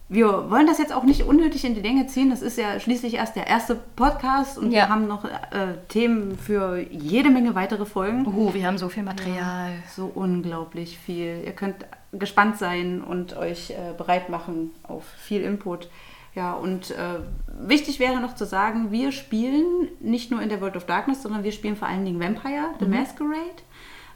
[0.07, 2.29] wir wollen das jetzt auch nicht unnötig in die Länge ziehen.
[2.29, 4.83] Das ist ja schließlich erst der erste Podcast und Ja.
[4.83, 8.25] wir haben noch äh, Themen für jede Menge weitere Folgen.
[8.27, 9.71] Oh, wir haben so viel Material.
[9.95, 11.41] So unglaublich viel.
[11.43, 15.89] Ihr könnt gespannt sein und euch äh, bereit machen auf viel Input.
[16.35, 17.19] Ja, und äh,
[17.65, 21.43] wichtig wäre noch zu sagen, wir spielen nicht nur in der World of Darkness, sondern
[21.43, 23.39] wir spielen vor allen Dingen Vampire, The Masquerade.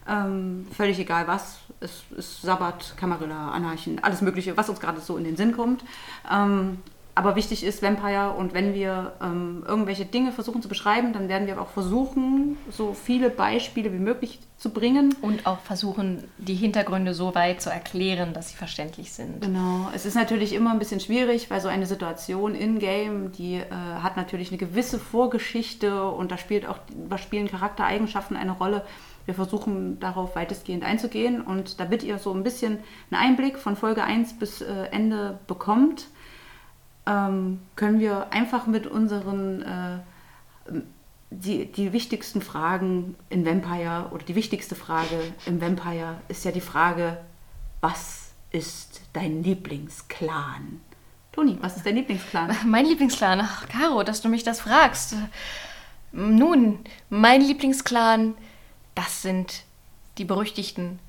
[0.07, 1.59] Ähm, völlig egal was.
[1.81, 5.83] Es ist Sabbat, Camarilla, Anarchen, alles Mögliche, was uns gerade so in den Sinn kommt.
[6.29, 6.79] Ähm,
[7.19, 11.47] aber wichtig ist Vampire und wenn wir ähm, irgendwelche Dinge versuchen zu beschreiben, dann werden
[11.47, 15.13] wir auch versuchen, so viele Beispiele wie möglich zu bringen.
[15.21, 19.41] Und auch versuchen, die Hintergründe so weit zu erklären, dass sie verständlich sind.
[19.41, 23.65] Genau, es ist natürlich immer ein bisschen schwierig, weil so eine Situation in-game, die äh,
[23.69, 26.77] hat natürlich eine gewisse Vorgeschichte und da spielt auch,
[27.09, 28.85] da spielen Charaktereigenschaften eine Rolle.
[29.29, 32.79] Wir versuchen darauf weitestgehend einzugehen und damit ihr so ein bisschen
[33.11, 36.07] einen Einblick von Folge 1 bis äh, Ende bekommt,
[37.05, 39.99] ähm, können wir einfach mit unseren äh,
[41.29, 46.59] die, die wichtigsten Fragen in Vampire oder die wichtigste Frage im Vampire ist ja die
[46.59, 47.19] Frage,
[47.81, 50.81] was ist dein Lieblingsclan?
[51.33, 52.57] Toni, was ist dein Lieblingsclan?
[52.65, 55.17] Mein Lieblingsclan, ach Caro, dass du mich das fragst.
[56.11, 56.79] Nun,
[57.11, 58.33] mein Lieblingsclan,
[58.99, 59.63] das sind
[60.17, 60.99] die berüchtigten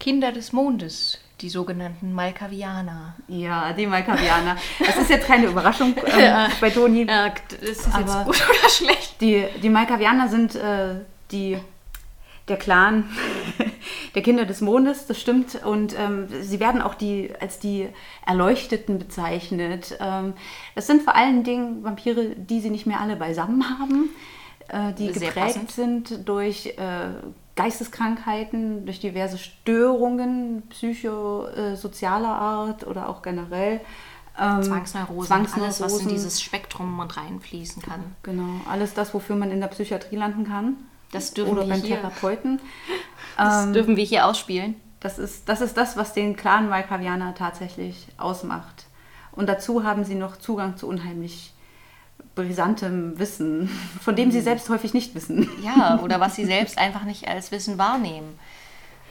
[0.00, 3.16] Kinder des Mondes, die sogenannten Malkavianer.
[3.28, 4.56] Ja, die Malkavianer.
[4.78, 7.06] Das ist jetzt keine Überraschung ähm, bei Toni.
[7.06, 7.26] Ja,
[7.60, 9.20] ist das jetzt gut oder schlecht?
[9.20, 11.58] Die, die Malkavianer sind äh, die,
[12.48, 13.10] der Clan
[14.14, 15.62] der Kinder des Mondes, das stimmt.
[15.66, 17.88] Und ähm, sie werden auch die, als die
[18.24, 19.98] Erleuchteten bezeichnet.
[20.00, 20.32] Ähm,
[20.74, 24.08] das sind vor allen Dingen Vampire, die sie nicht mehr alle beisammen haben,
[24.98, 25.70] die Sehr geprägt passend.
[25.72, 27.08] sind durch äh,
[27.56, 33.80] Geisteskrankheiten, durch diverse Störungen psychosozialer Art oder auch generell.
[34.36, 36.08] Ähm, Zwangsneurosen, alles, was in Zwangsneurosen.
[36.08, 38.16] dieses Spektrum und reinfließen kann.
[38.24, 40.76] Genau, alles das, wofür man in der Psychiatrie landen kann.
[41.12, 42.60] Das dürfen Oder wir beim hier, Therapeuten.
[43.36, 44.74] das Ähm, dürfen wir hier ausspielen.
[44.98, 48.86] das, ist, das ist das, was den Clan Malkavianer tatsächlich ausmacht.
[49.30, 51.53] Und dazu haben sie noch Zugang zu unheimlich
[52.34, 53.68] brisantem Wissen,
[54.00, 54.44] von dem sie Hm.
[54.44, 55.48] selbst häufig nicht wissen.
[55.62, 58.38] Ja, oder was sie selbst einfach nicht als Wissen wahrnehmen.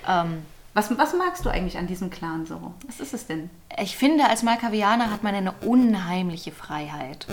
[0.08, 2.74] Ähm, Was, was magst du eigentlich an diesem Clan so?
[2.88, 3.50] Was ist es denn?
[3.80, 7.26] ich finde, als Malkavianer hat man eine unheimliche Freiheit.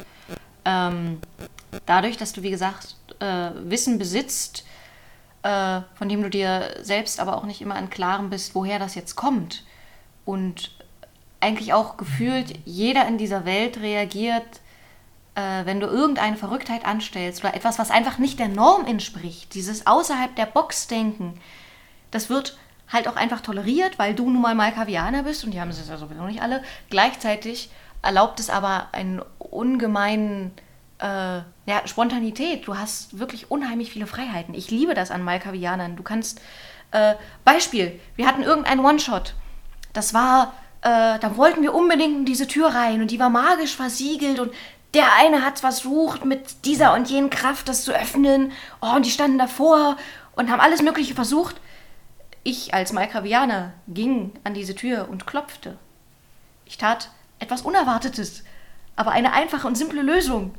[0.64, 1.20] Ähm,
[1.87, 4.64] dadurch, dass du, wie gesagt, äh, Wissen besitzt,
[5.42, 8.94] äh, von dem du dir selbst aber auch nicht immer an Klarem bist, woher das
[8.94, 9.64] jetzt kommt.
[10.26, 10.70] Und
[11.40, 14.61] eigentlich auch gefühlt jeder in dieser Welt reagiert,
[15.35, 19.87] äh, wenn du irgendeine Verrücktheit anstellst oder etwas, was einfach nicht der Norm entspricht, dieses
[19.87, 21.40] außerhalb der Box denken,
[22.11, 25.71] das wird halt auch einfach toleriert, weil du nun mal Malkavianer bist und die haben
[25.71, 26.62] es ja sowieso nicht alle.
[26.90, 27.71] Gleichzeitig
[28.03, 30.53] erlaubt es aber einen ungemeinen
[30.99, 32.66] äh, ja, Spontanität.
[32.66, 34.55] Du hast wirklich unheimlich viele Freiheiten.
[34.55, 35.97] Ich liebe das an Malkavianern.
[35.97, 36.40] Du kannst,
[36.90, 37.14] äh,
[37.45, 39.35] Beispiel, wir hatten irgendeinen One-Shot.
[39.93, 43.77] Das war, äh, da wollten wir unbedingt in diese Tür rein und die war magisch
[43.77, 44.53] versiegelt und
[44.94, 48.53] der eine hat versucht, mit dieser und jenen Kraft das zu öffnen.
[48.81, 49.96] Oh, und die standen davor
[50.35, 51.57] und haben alles Mögliche versucht.
[52.42, 55.79] Ich als Malkavianer ging an diese Tür und klopfte.
[56.64, 58.44] Ich tat etwas Unerwartetes,
[58.96, 60.55] aber eine einfache und simple Lösung.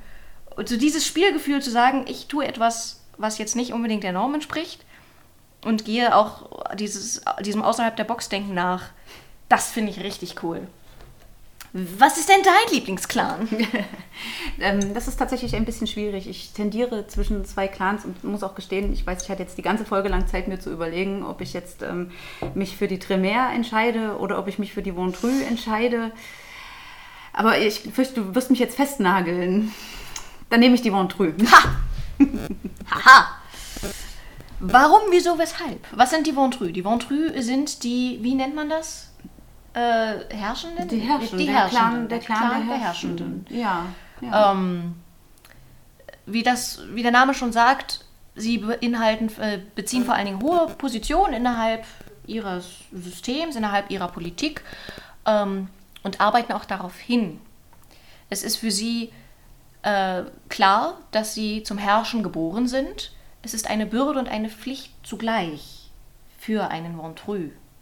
[0.55, 4.33] Und so dieses Spielgefühl zu sagen, ich tue etwas, was jetzt nicht unbedingt der Norm
[4.33, 4.85] entspricht
[5.63, 8.89] und gehe auch dieses, diesem außerhalb der Box denken nach,
[9.49, 10.67] das finde ich richtig cool.
[11.73, 13.47] Was ist denn dein Lieblingsclan?
[14.59, 16.27] Ähm, das ist tatsächlich ein bisschen schwierig.
[16.27, 19.63] Ich tendiere zwischen zwei Clans und muss auch gestehen, ich weiß, ich hatte jetzt die
[19.63, 22.11] ganze Folge lang Zeit, mir zu überlegen, ob ich jetzt ähm,
[22.53, 26.11] mich für die Tremere entscheide oder ob ich mich für die Ventrue entscheide.
[27.33, 29.71] Aber ich fürchte, du wirst mich jetzt festnageln.
[30.51, 31.33] Dann nehme ich die Ventrue.
[32.91, 33.41] Haha!
[34.59, 35.87] Warum, wieso, weshalb?
[35.95, 36.71] Was sind die Ventrue?
[36.71, 39.10] Die Ventrue sind die, wie nennt man das?
[39.73, 40.87] Äh, Herrschenden?
[40.87, 41.37] Die Herrschenden.
[41.37, 42.07] Die der Herrschenden.
[42.07, 43.45] Clan, der Clan, der Herrschenden.
[43.49, 43.85] Ja.
[44.19, 44.51] ja.
[44.51, 44.95] Ähm,
[46.25, 48.05] wie, das, wie der Name schon sagt,
[48.35, 51.85] sie beinhalten, äh, beziehen vor allen Dingen hohe Positionen innerhalb
[52.27, 54.63] ihres Systems, innerhalb ihrer Politik
[55.25, 55.69] ähm,
[56.03, 57.39] und arbeiten auch darauf hin.
[58.29, 59.11] Es ist für sie
[59.83, 63.13] äh, klar, dass sie zum Herrschen geboren sind.
[63.41, 65.89] Es ist eine Bürde und eine Pflicht zugleich
[66.37, 66.95] für einen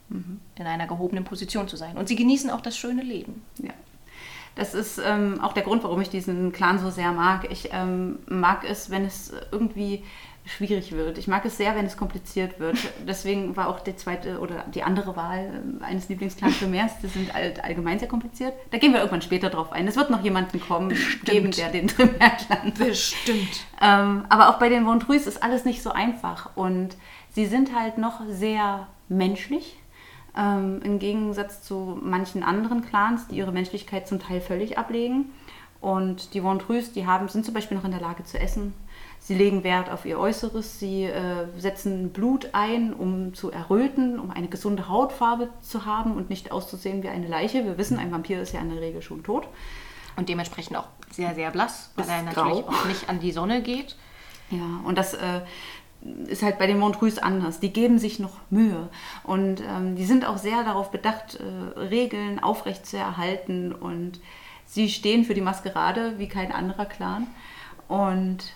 [0.10, 1.98] Ventrue in einer gehobenen Position zu sein.
[1.98, 3.42] Und sie genießen auch das schöne Leben.
[3.58, 3.74] Ja.
[4.56, 7.50] Das ist ähm, auch der Grund, warum ich diesen Clan so sehr mag.
[7.50, 10.04] Ich ähm, mag es, wenn es irgendwie
[10.46, 11.18] schwierig wird.
[11.18, 12.78] Ich mag es sehr, wenn es kompliziert wird.
[13.08, 17.08] Deswegen war auch die zweite oder die andere Wahl ähm, eines Lieblingsclans für Meers, die
[17.08, 18.54] sind all, allgemein sehr kompliziert.
[18.72, 19.88] Da gehen wir irgendwann später drauf ein.
[19.88, 21.26] Es wird noch jemanden kommen, Bestimmt.
[21.26, 23.62] geben, der den Tremere-Clan Bestimmt.
[23.82, 26.50] ähm, aber auch bei den Vondruis ist alles nicht so einfach.
[26.58, 26.98] Und
[27.34, 29.78] sie sind halt noch sehr menschlich.
[30.38, 35.32] Ähm, Im Gegensatz zu manchen anderen Clans, die ihre Menschlichkeit zum Teil völlig ablegen.
[35.82, 38.74] Und die Vondruis, die haben, sind zum Beispiel noch in der Lage zu essen.
[39.20, 40.80] Sie legen Wert auf ihr Äußeres.
[40.80, 46.30] Sie äh, setzen Blut ein, um zu erröten, um eine gesunde Hautfarbe zu haben und
[46.30, 47.64] nicht auszusehen wie eine Leiche.
[47.66, 49.48] Wir wissen, ein Vampir ist ja in der Regel schon tot.
[50.18, 52.74] Und dementsprechend auch sehr, sehr blass, weil Ist er natürlich grau.
[52.74, 53.96] auch nicht an die Sonne geht.
[54.52, 55.42] Ja, und das äh,
[56.28, 57.60] ist halt bei den Montreux anders.
[57.60, 58.90] Die geben sich noch Mühe.
[59.24, 63.74] Und ähm, die sind auch sehr darauf bedacht, äh, Regeln aufrecht zu erhalten.
[63.74, 64.20] Und
[64.66, 67.28] sie stehen für die Maskerade wie kein anderer Clan.
[67.88, 68.54] Und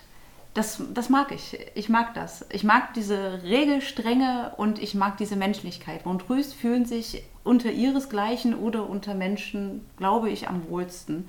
[0.54, 1.58] das, das mag ich.
[1.74, 2.46] Ich mag das.
[2.50, 6.06] Ich mag diese Regelstrenge und ich mag diese Menschlichkeit.
[6.06, 11.28] Montreux fühlen sich unter ihresgleichen oder unter Menschen, glaube ich, am wohlsten.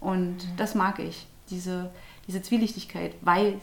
[0.00, 1.90] Und das mag ich, diese,
[2.26, 3.60] diese Zwielichtigkeit, weil,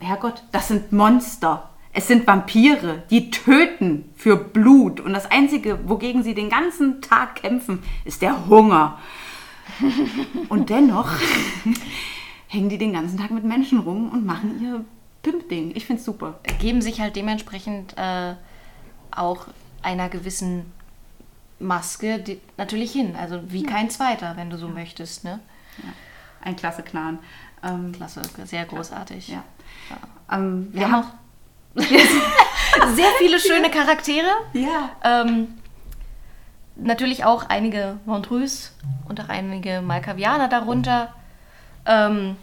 [0.00, 1.70] Herrgott, das sind Monster.
[1.92, 5.00] Es sind Vampire, die töten für Blut.
[5.00, 8.98] Und das Einzige, wogegen sie den ganzen Tag kämpfen, ist der Hunger.
[10.48, 11.10] Und dennoch
[12.48, 14.84] hängen die den ganzen Tag mit Menschen rum und machen ihr
[15.22, 15.72] Pimp-Ding.
[15.74, 16.40] Ich finde es super.
[16.58, 18.34] Geben sich halt dementsprechend äh,
[19.10, 19.46] auch
[19.82, 20.72] einer gewissen
[21.58, 23.16] Maske die, natürlich hin.
[23.16, 25.24] Also wie kein zweiter, wenn du so möchtest.
[25.24, 25.40] Ne?
[26.42, 27.18] Ein klasse Clan.
[27.62, 29.28] Ähm, Klasse, sehr großartig.
[29.28, 29.44] ja.
[30.30, 31.74] Ähm, Wir, haben auch
[32.94, 34.28] sehr viele schöne Charaktere.
[34.52, 34.90] Ja.
[35.04, 35.58] Ähm,
[36.76, 38.72] natürlich auch einige Montreux
[39.08, 41.14] und auch einige Malkavianer darunter.
[41.86, 42.36] Ähm,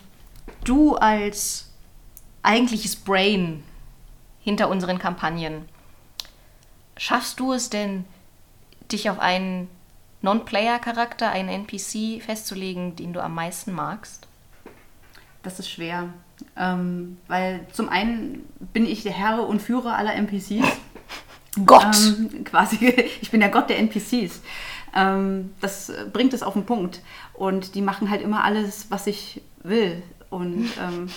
[0.63, 1.71] du als
[2.43, 3.63] eigentliches Brain
[4.39, 5.67] hinter unseren Kampagnen,
[6.97, 8.05] schaffst du es denn,
[8.91, 9.67] dich auf einen
[10.21, 14.24] Non-Player-Charakter, einen NPC festzulegen, den du am meisten magst?
[15.45, 16.09] Das ist schwer.
[16.57, 20.65] Ähm, weil zum einen bin ich der Herr und Führer aller NPCs.
[21.65, 21.95] Gott!
[21.95, 22.87] Ähm, quasi,
[23.21, 24.41] ich bin der Gott der NPCs.
[24.95, 27.01] Ähm, das bringt es auf den Punkt.
[27.33, 30.01] Und die machen halt immer alles, was ich will.
[30.31, 31.07] Und ähm,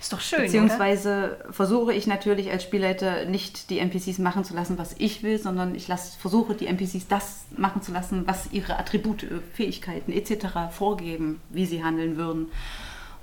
[0.00, 0.46] ist doch schön, oder?
[0.46, 5.38] beziehungsweise versuche ich natürlich als Spielleiter nicht die NPCs machen zu lassen, was ich will,
[5.38, 10.72] sondern ich lass, versuche die NPCs das machen zu lassen, was ihre Attribute, Fähigkeiten etc.
[10.72, 12.48] vorgeben, wie sie handeln würden.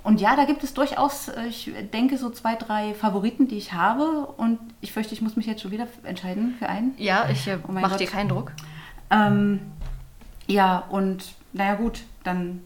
[0.08, 3.74] Und ja, da gibt es durchaus, äh, ich denke, so zwei, drei Favoriten, die ich
[3.74, 4.26] habe.
[4.38, 6.94] Und ich fürchte, ich muss mich jetzt schon wieder entscheiden für einen.
[6.96, 8.00] Ja, ich äh, Oh mein mach Gott.
[8.00, 8.52] dir keinen Druck.
[9.10, 9.60] Ähm,
[10.46, 12.62] ja, und naja gut, dann,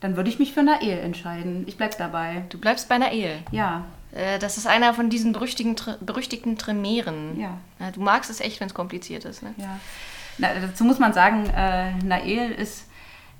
[0.00, 1.64] dann würde ich mich für Nael entscheiden.
[1.66, 2.44] Ich bleib dabei.
[2.48, 3.40] Du bleibst bei einer Ehe.
[3.50, 7.38] Ja, Äh, Das ist einer von diesen berüchtigten, berüchtigten Tremeren.
[7.38, 7.58] Ja.
[7.92, 9.42] Du magst es echt, wenn es kompliziert ist.
[9.42, 9.52] Ne?
[9.58, 9.78] ja.
[10.38, 12.86] Na, dazu muss man sagen, äh, Nael ist,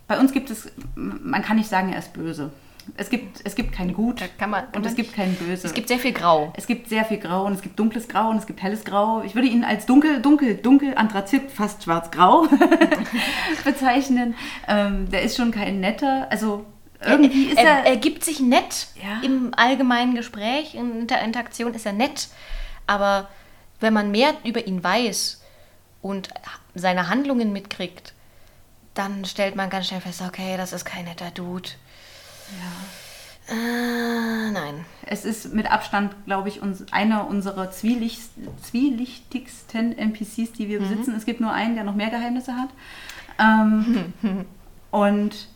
[0.09, 2.51] bei uns gibt es, man kann nicht sagen, er ist böse.
[2.97, 5.67] Es gibt, es gibt kein Gut kann man- kann und es gibt kein Böse.
[5.67, 6.53] Es gibt sehr viel Grau.
[6.57, 9.23] Es gibt sehr viel Grau und es gibt dunkles Grau und es gibt helles Grau.
[9.23, 12.47] Ich würde ihn als dunkel, dunkel, dunkel, Anthrazit, fast schwarz-grau
[13.65, 14.35] bezeichnen.
[14.69, 16.27] Ähm, der ist schon kein netter.
[16.31, 16.67] Also
[17.05, 17.87] irgendwie ist er, er.
[17.87, 19.21] er gibt sich nett Ja.
[19.23, 22.29] im allgemeinen Gespräch, in der Interaktion ist er nett.
[22.87, 23.29] Aber
[23.81, 25.43] wenn man mehr über ihn weiß
[26.03, 26.29] und
[26.75, 28.13] seine Handlungen mitkriegt,
[28.95, 31.69] dann stellt man ganz schnell fest, okay, das ist kein netter Dude.
[32.53, 33.55] Ja.
[33.55, 34.85] Äh, nein.
[35.05, 38.21] Es ist mit Abstand, glaube ich, uns, einer unserer zwielicht,
[38.63, 40.69] zwielichtigsten NPCs, die Mhm.
[40.69, 41.15] wir besitzen.
[41.15, 42.69] Es gibt nur einen, der noch mehr Geheimnisse hat.
[43.39, 44.13] Ähm,
[44.91, 45.49] und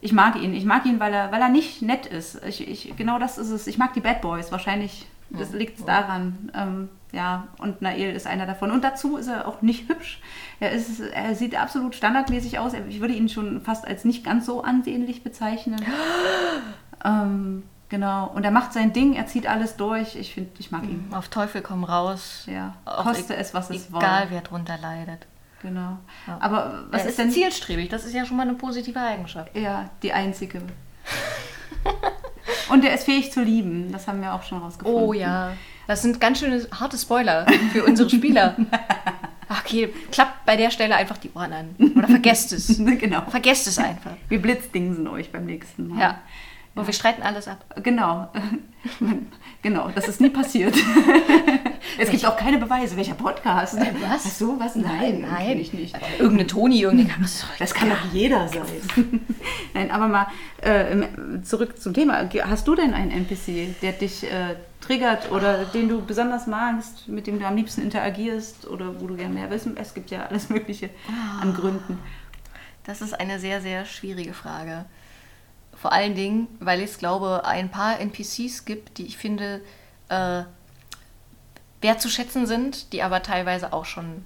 [0.00, 0.54] ich mag ihn.
[0.54, 2.40] Ich mag ihn, weil er, weil er nicht nett ist.
[2.46, 3.66] Ich, ich, genau das ist es.
[3.66, 4.52] Ich mag die Bad Boys.
[4.52, 5.06] Wahrscheinlich
[5.38, 6.50] das liegt daran.
[6.54, 8.70] Ähm, ja, und Nael ist einer davon.
[8.70, 10.20] Und dazu ist er auch nicht hübsch.
[10.60, 12.72] Er, ist, er sieht absolut standardmäßig aus.
[12.88, 15.80] Ich würde ihn schon fast als nicht ganz so ansehnlich bezeichnen.
[17.04, 18.26] ähm, genau.
[18.34, 20.16] Und er macht sein Ding, er zieht alles durch.
[20.16, 21.08] Ich finde, ich mag ihn.
[21.12, 22.44] Auf Teufel komm raus.
[22.46, 22.74] Ja.
[22.84, 24.30] Koste e- es, was es Egal, wolle.
[24.30, 25.26] wer drunter leidet.
[25.62, 25.98] Genau.
[26.26, 26.38] Ja.
[26.40, 27.88] Aber was er ist denn zielstrebig?
[27.88, 29.56] Das ist ja schon mal eine positive Eigenschaft.
[29.56, 30.60] Ja, die einzige.
[32.68, 33.92] Und er ist fähig zu lieben.
[33.92, 35.02] Das haben wir auch schon rausgefunden.
[35.02, 35.52] Oh ja.
[35.86, 38.56] Das sind ganz schöne harte Spoiler für unsere Spieler.
[39.48, 41.76] Ach, Okay, klappt bei der Stelle einfach die Ohren an.
[41.96, 42.78] Oder vergesst es.
[42.98, 43.22] genau.
[43.28, 44.12] Vergesst es einfach.
[44.28, 46.00] Wir blitzdingsen euch beim nächsten Mal.
[46.00, 46.20] Ja.
[46.74, 47.64] Und wir streiten alles ab.
[47.82, 48.28] Genau.
[49.64, 50.76] genau, das ist nie passiert.
[51.98, 52.96] es gibt auch keine Beweise.
[52.96, 53.76] Welcher Podcast?
[53.76, 54.22] Was?
[54.26, 54.76] Ach so, was?
[54.76, 55.58] Nein, Nein, nein.
[55.58, 55.96] ich nicht.
[56.18, 57.28] Irgendeine Toni, irgendeine.
[57.58, 58.62] Das kann doch jeder sein.
[59.74, 60.26] Nein, aber mal
[60.60, 62.28] äh, zurück zum Thema.
[62.44, 67.26] Hast du denn einen NPC, der dich äh, triggert oder den du besonders magst, mit
[67.26, 69.76] dem du am liebsten interagierst oder wo du gerne mehr wissen?
[69.76, 70.90] Es gibt ja alles Mögliche
[71.40, 71.98] an Gründen.
[72.84, 74.84] Das ist eine sehr, sehr schwierige Frage.
[75.84, 79.60] Vor allen Dingen, weil ich glaube, ein paar NPCs gibt, die ich finde
[80.08, 80.44] äh,
[81.82, 84.24] wertzuschätzen sind, die aber teilweise auch schon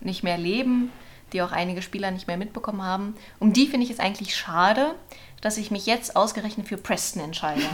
[0.00, 0.92] nicht mehr leben,
[1.32, 3.16] die auch einige Spieler nicht mehr mitbekommen haben.
[3.38, 4.94] Um die finde ich es eigentlich schade,
[5.40, 7.64] dass ich mich jetzt ausgerechnet für Preston entscheide.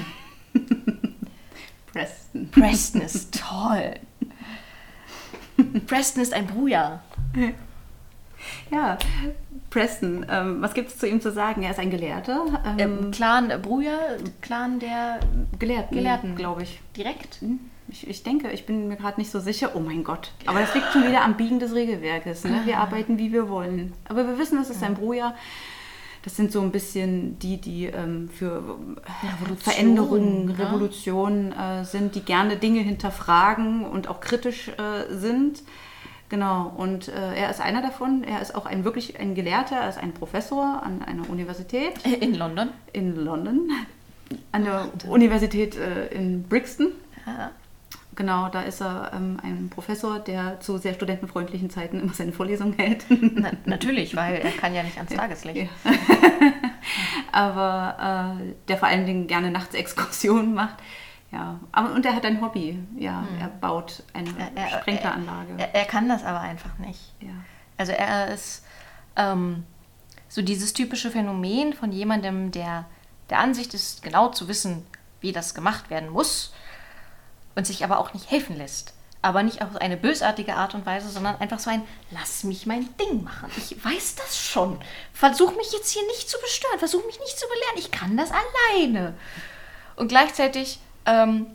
[1.93, 2.49] Preston.
[2.53, 3.95] Preston ist toll.
[5.89, 7.03] Preston ist ein Bruja.
[8.71, 8.99] Ja,
[9.71, 11.63] Preston, ähm, was gibt es zu ihm zu sagen?
[11.63, 12.45] Er ist ein Gelehrter.
[12.65, 13.99] Ähm, Ähm, Clan Bruja,
[14.41, 15.21] Clan der
[15.59, 16.35] Gelehrten, Gelehrten.
[16.37, 16.81] glaube ich.
[16.97, 17.41] direkt.
[17.41, 19.71] Hm, Ich, ich denke, ich bin mir gerade nicht so sicher.
[19.75, 20.33] Oh mein Gott.
[20.47, 22.45] Aber das liegt schon wieder am Biegen des Regelwerkes.
[22.45, 22.63] Ne?
[22.65, 23.93] Wir arbeiten, wie wir wollen.
[24.09, 25.35] Aber wir wissen, es ist ein Bruja.
[26.25, 30.65] Das sind so ein bisschen die, die ähm, für äh, Revolution, Veränderungen, ja.
[30.67, 35.63] Revolutionen äh, sind, die gerne Dinge hinterfragen und auch kritisch äh, sind.
[36.29, 38.25] Genau, und äh, er ist einer davon.
[38.25, 42.35] Er ist auch ein wirklich ein Gelehrter, er ist ein Professor an einer Universität In
[42.35, 42.71] London.
[42.93, 43.71] in London,
[44.51, 46.89] an der Universität äh, in Brixton.
[47.27, 47.53] Ja.
[48.17, 52.73] Genau, da ist er ähm, ein Professor, der zu sehr studentenfreundlichen Zeiten immer seine Vorlesungen
[52.79, 53.05] hält.
[53.09, 55.59] Na, natürlich, weil er kann ja nicht ans Tageslicht.
[55.59, 55.69] Ja.
[57.33, 60.77] Aber äh, der vor allen Dingen gerne nachts Exkursionen macht.
[61.33, 62.79] Ja, aber und er hat ein Hobby.
[62.97, 64.37] Ja, er baut eine Hm.
[64.39, 65.55] Er, er, Sprenkleranlage.
[65.59, 67.13] er, er kann das aber einfach nicht.
[67.21, 67.29] ja.
[67.79, 68.65] Also er ist
[69.17, 69.65] ähm,
[70.29, 72.87] so dieses typische Phänomen von jemandem, der
[73.29, 74.87] der Ansicht ist, genau zu wissen,
[75.21, 76.53] wie das gemacht werden muss
[77.55, 78.95] und sich aber auch nicht helfen lässt.
[79.23, 82.89] Aber nicht auf eine bösartige Art und Weise, sondern einfach so ein, lass mich mein
[82.99, 83.51] Ding machen.
[83.57, 84.79] Ich weiß das schon.
[85.13, 86.79] Versuch mich jetzt hier nicht zu bestören.
[86.79, 87.79] Versuch mich nicht zu belehren.
[87.79, 89.15] Ich kann das alleine.
[89.97, 91.47] Und gleichzeitig, ähm,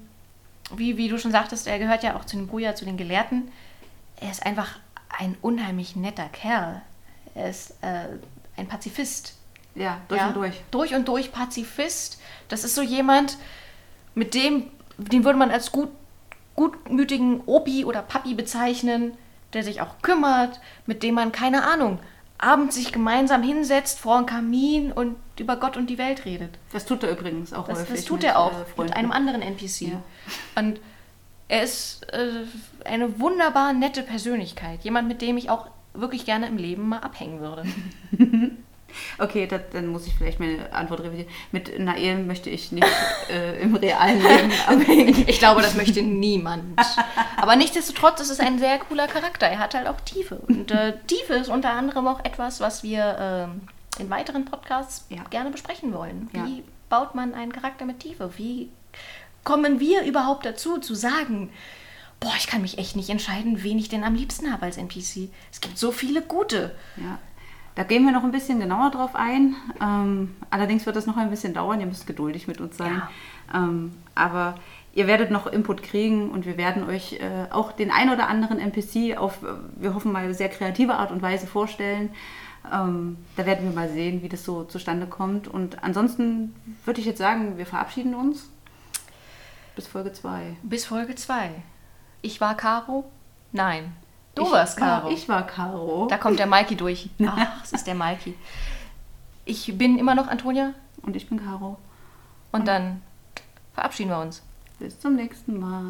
[0.76, 3.52] wie, wie du schon sagtest, er gehört ja auch zu den Bruja, zu den Gelehrten.
[4.20, 4.80] Er ist einfach
[5.10, 6.82] ein unheimlich netter Kerl.
[7.36, 8.06] Er ist äh,
[8.58, 9.36] ein Pazifist.
[9.76, 10.28] ja, durch ja?
[10.28, 10.62] und durch.
[10.72, 12.20] Durch und durch Pazifist.
[12.48, 13.38] Das ist so jemand,
[14.16, 15.90] mit dem, den würde man als gut,
[16.56, 19.18] gutmütigen Opi oder Papi bezeichnen,
[19.54, 22.00] der sich auch kümmert, mit dem man, keine Ahnung,
[22.42, 26.58] abends sich gemeinsam hinsetzt vor einem Kamin und über Gott und die Welt redet.
[26.74, 27.96] Das tut er übrigens auch Das, häufig.
[27.96, 29.82] das tut er auch äh, mit einem anderen NPC.
[29.82, 30.02] Ja.
[30.56, 30.80] Und
[31.48, 32.46] er ist äh,
[32.86, 34.84] eine wunderbar nette Persönlichkeit.
[34.84, 37.66] Jemand, mit dem ich auch wirklich gerne im Leben mal abhängen würde.
[39.20, 41.30] Okay, das, dann muss ich vielleicht meine Antwort revidieren.
[41.52, 42.88] Mit Nael möchte ich nicht
[43.30, 45.24] äh, im realen Leben abhängen.
[45.28, 46.80] Ich glaube, das möchte niemand.
[47.38, 49.48] Aber nichtsdestotrotz ist es ein sehr cooler Charakter.
[49.48, 50.36] Er hat halt auch Tiefe.
[50.48, 53.62] Und äh, Tiefe ist unter anderem auch etwas, was wir ähm,
[54.00, 55.24] in weiteren Podcasts Ja.
[55.30, 56.30] gerne besprechen wollen.
[56.32, 56.64] Wie Ja.
[56.90, 58.32] baut man einen Charakter mit Tiefe?
[58.38, 58.70] Wie
[59.44, 61.50] kommen wir überhaupt dazu, zu sagen,
[62.20, 65.30] boah, ich kann mich echt nicht entscheiden, wen ich denn am liebsten habe als NPC.
[65.52, 66.76] Es gibt so viele gute.
[66.98, 67.18] Ja,
[67.76, 69.56] da gehen wir noch ein bisschen genauer drauf ein.
[69.82, 71.80] Ähm, allerdings wird das noch ein bisschen dauern.
[71.80, 73.02] Ihr müsst geduldig mit uns sein.
[73.54, 74.56] Ähm, aber
[74.94, 78.60] ihr werdet noch Input kriegen und wir werden euch äh, auch den ein oder anderen
[78.60, 82.10] NPC auf, äh, wir hoffen mal, sehr kreative Art und Weise vorstellen.
[82.72, 85.48] Ähm, da werden wir mal sehen, wie das so zustande kommt.
[85.48, 86.54] Und ansonsten
[86.86, 88.50] würde ich jetzt sagen, wir verabschieden uns.
[89.76, 90.58] Bis Folge 2.
[90.62, 91.52] Bis Folge 2.
[92.22, 93.10] Ich war Caro?
[93.52, 93.94] Nein.
[94.36, 95.10] Du ich warst war- Caro.
[95.14, 96.08] Ich war Caro.
[96.10, 97.10] Da kommt der Maiki durch.
[97.26, 98.34] Ach, es ist der Maiki.
[99.46, 101.78] Ich bin immer noch Antonia Und ich bin Caro.
[102.52, 103.02] und dann
[103.74, 104.42] verabschieden wir uns.
[104.80, 105.84] Bis zum nächsten Mal.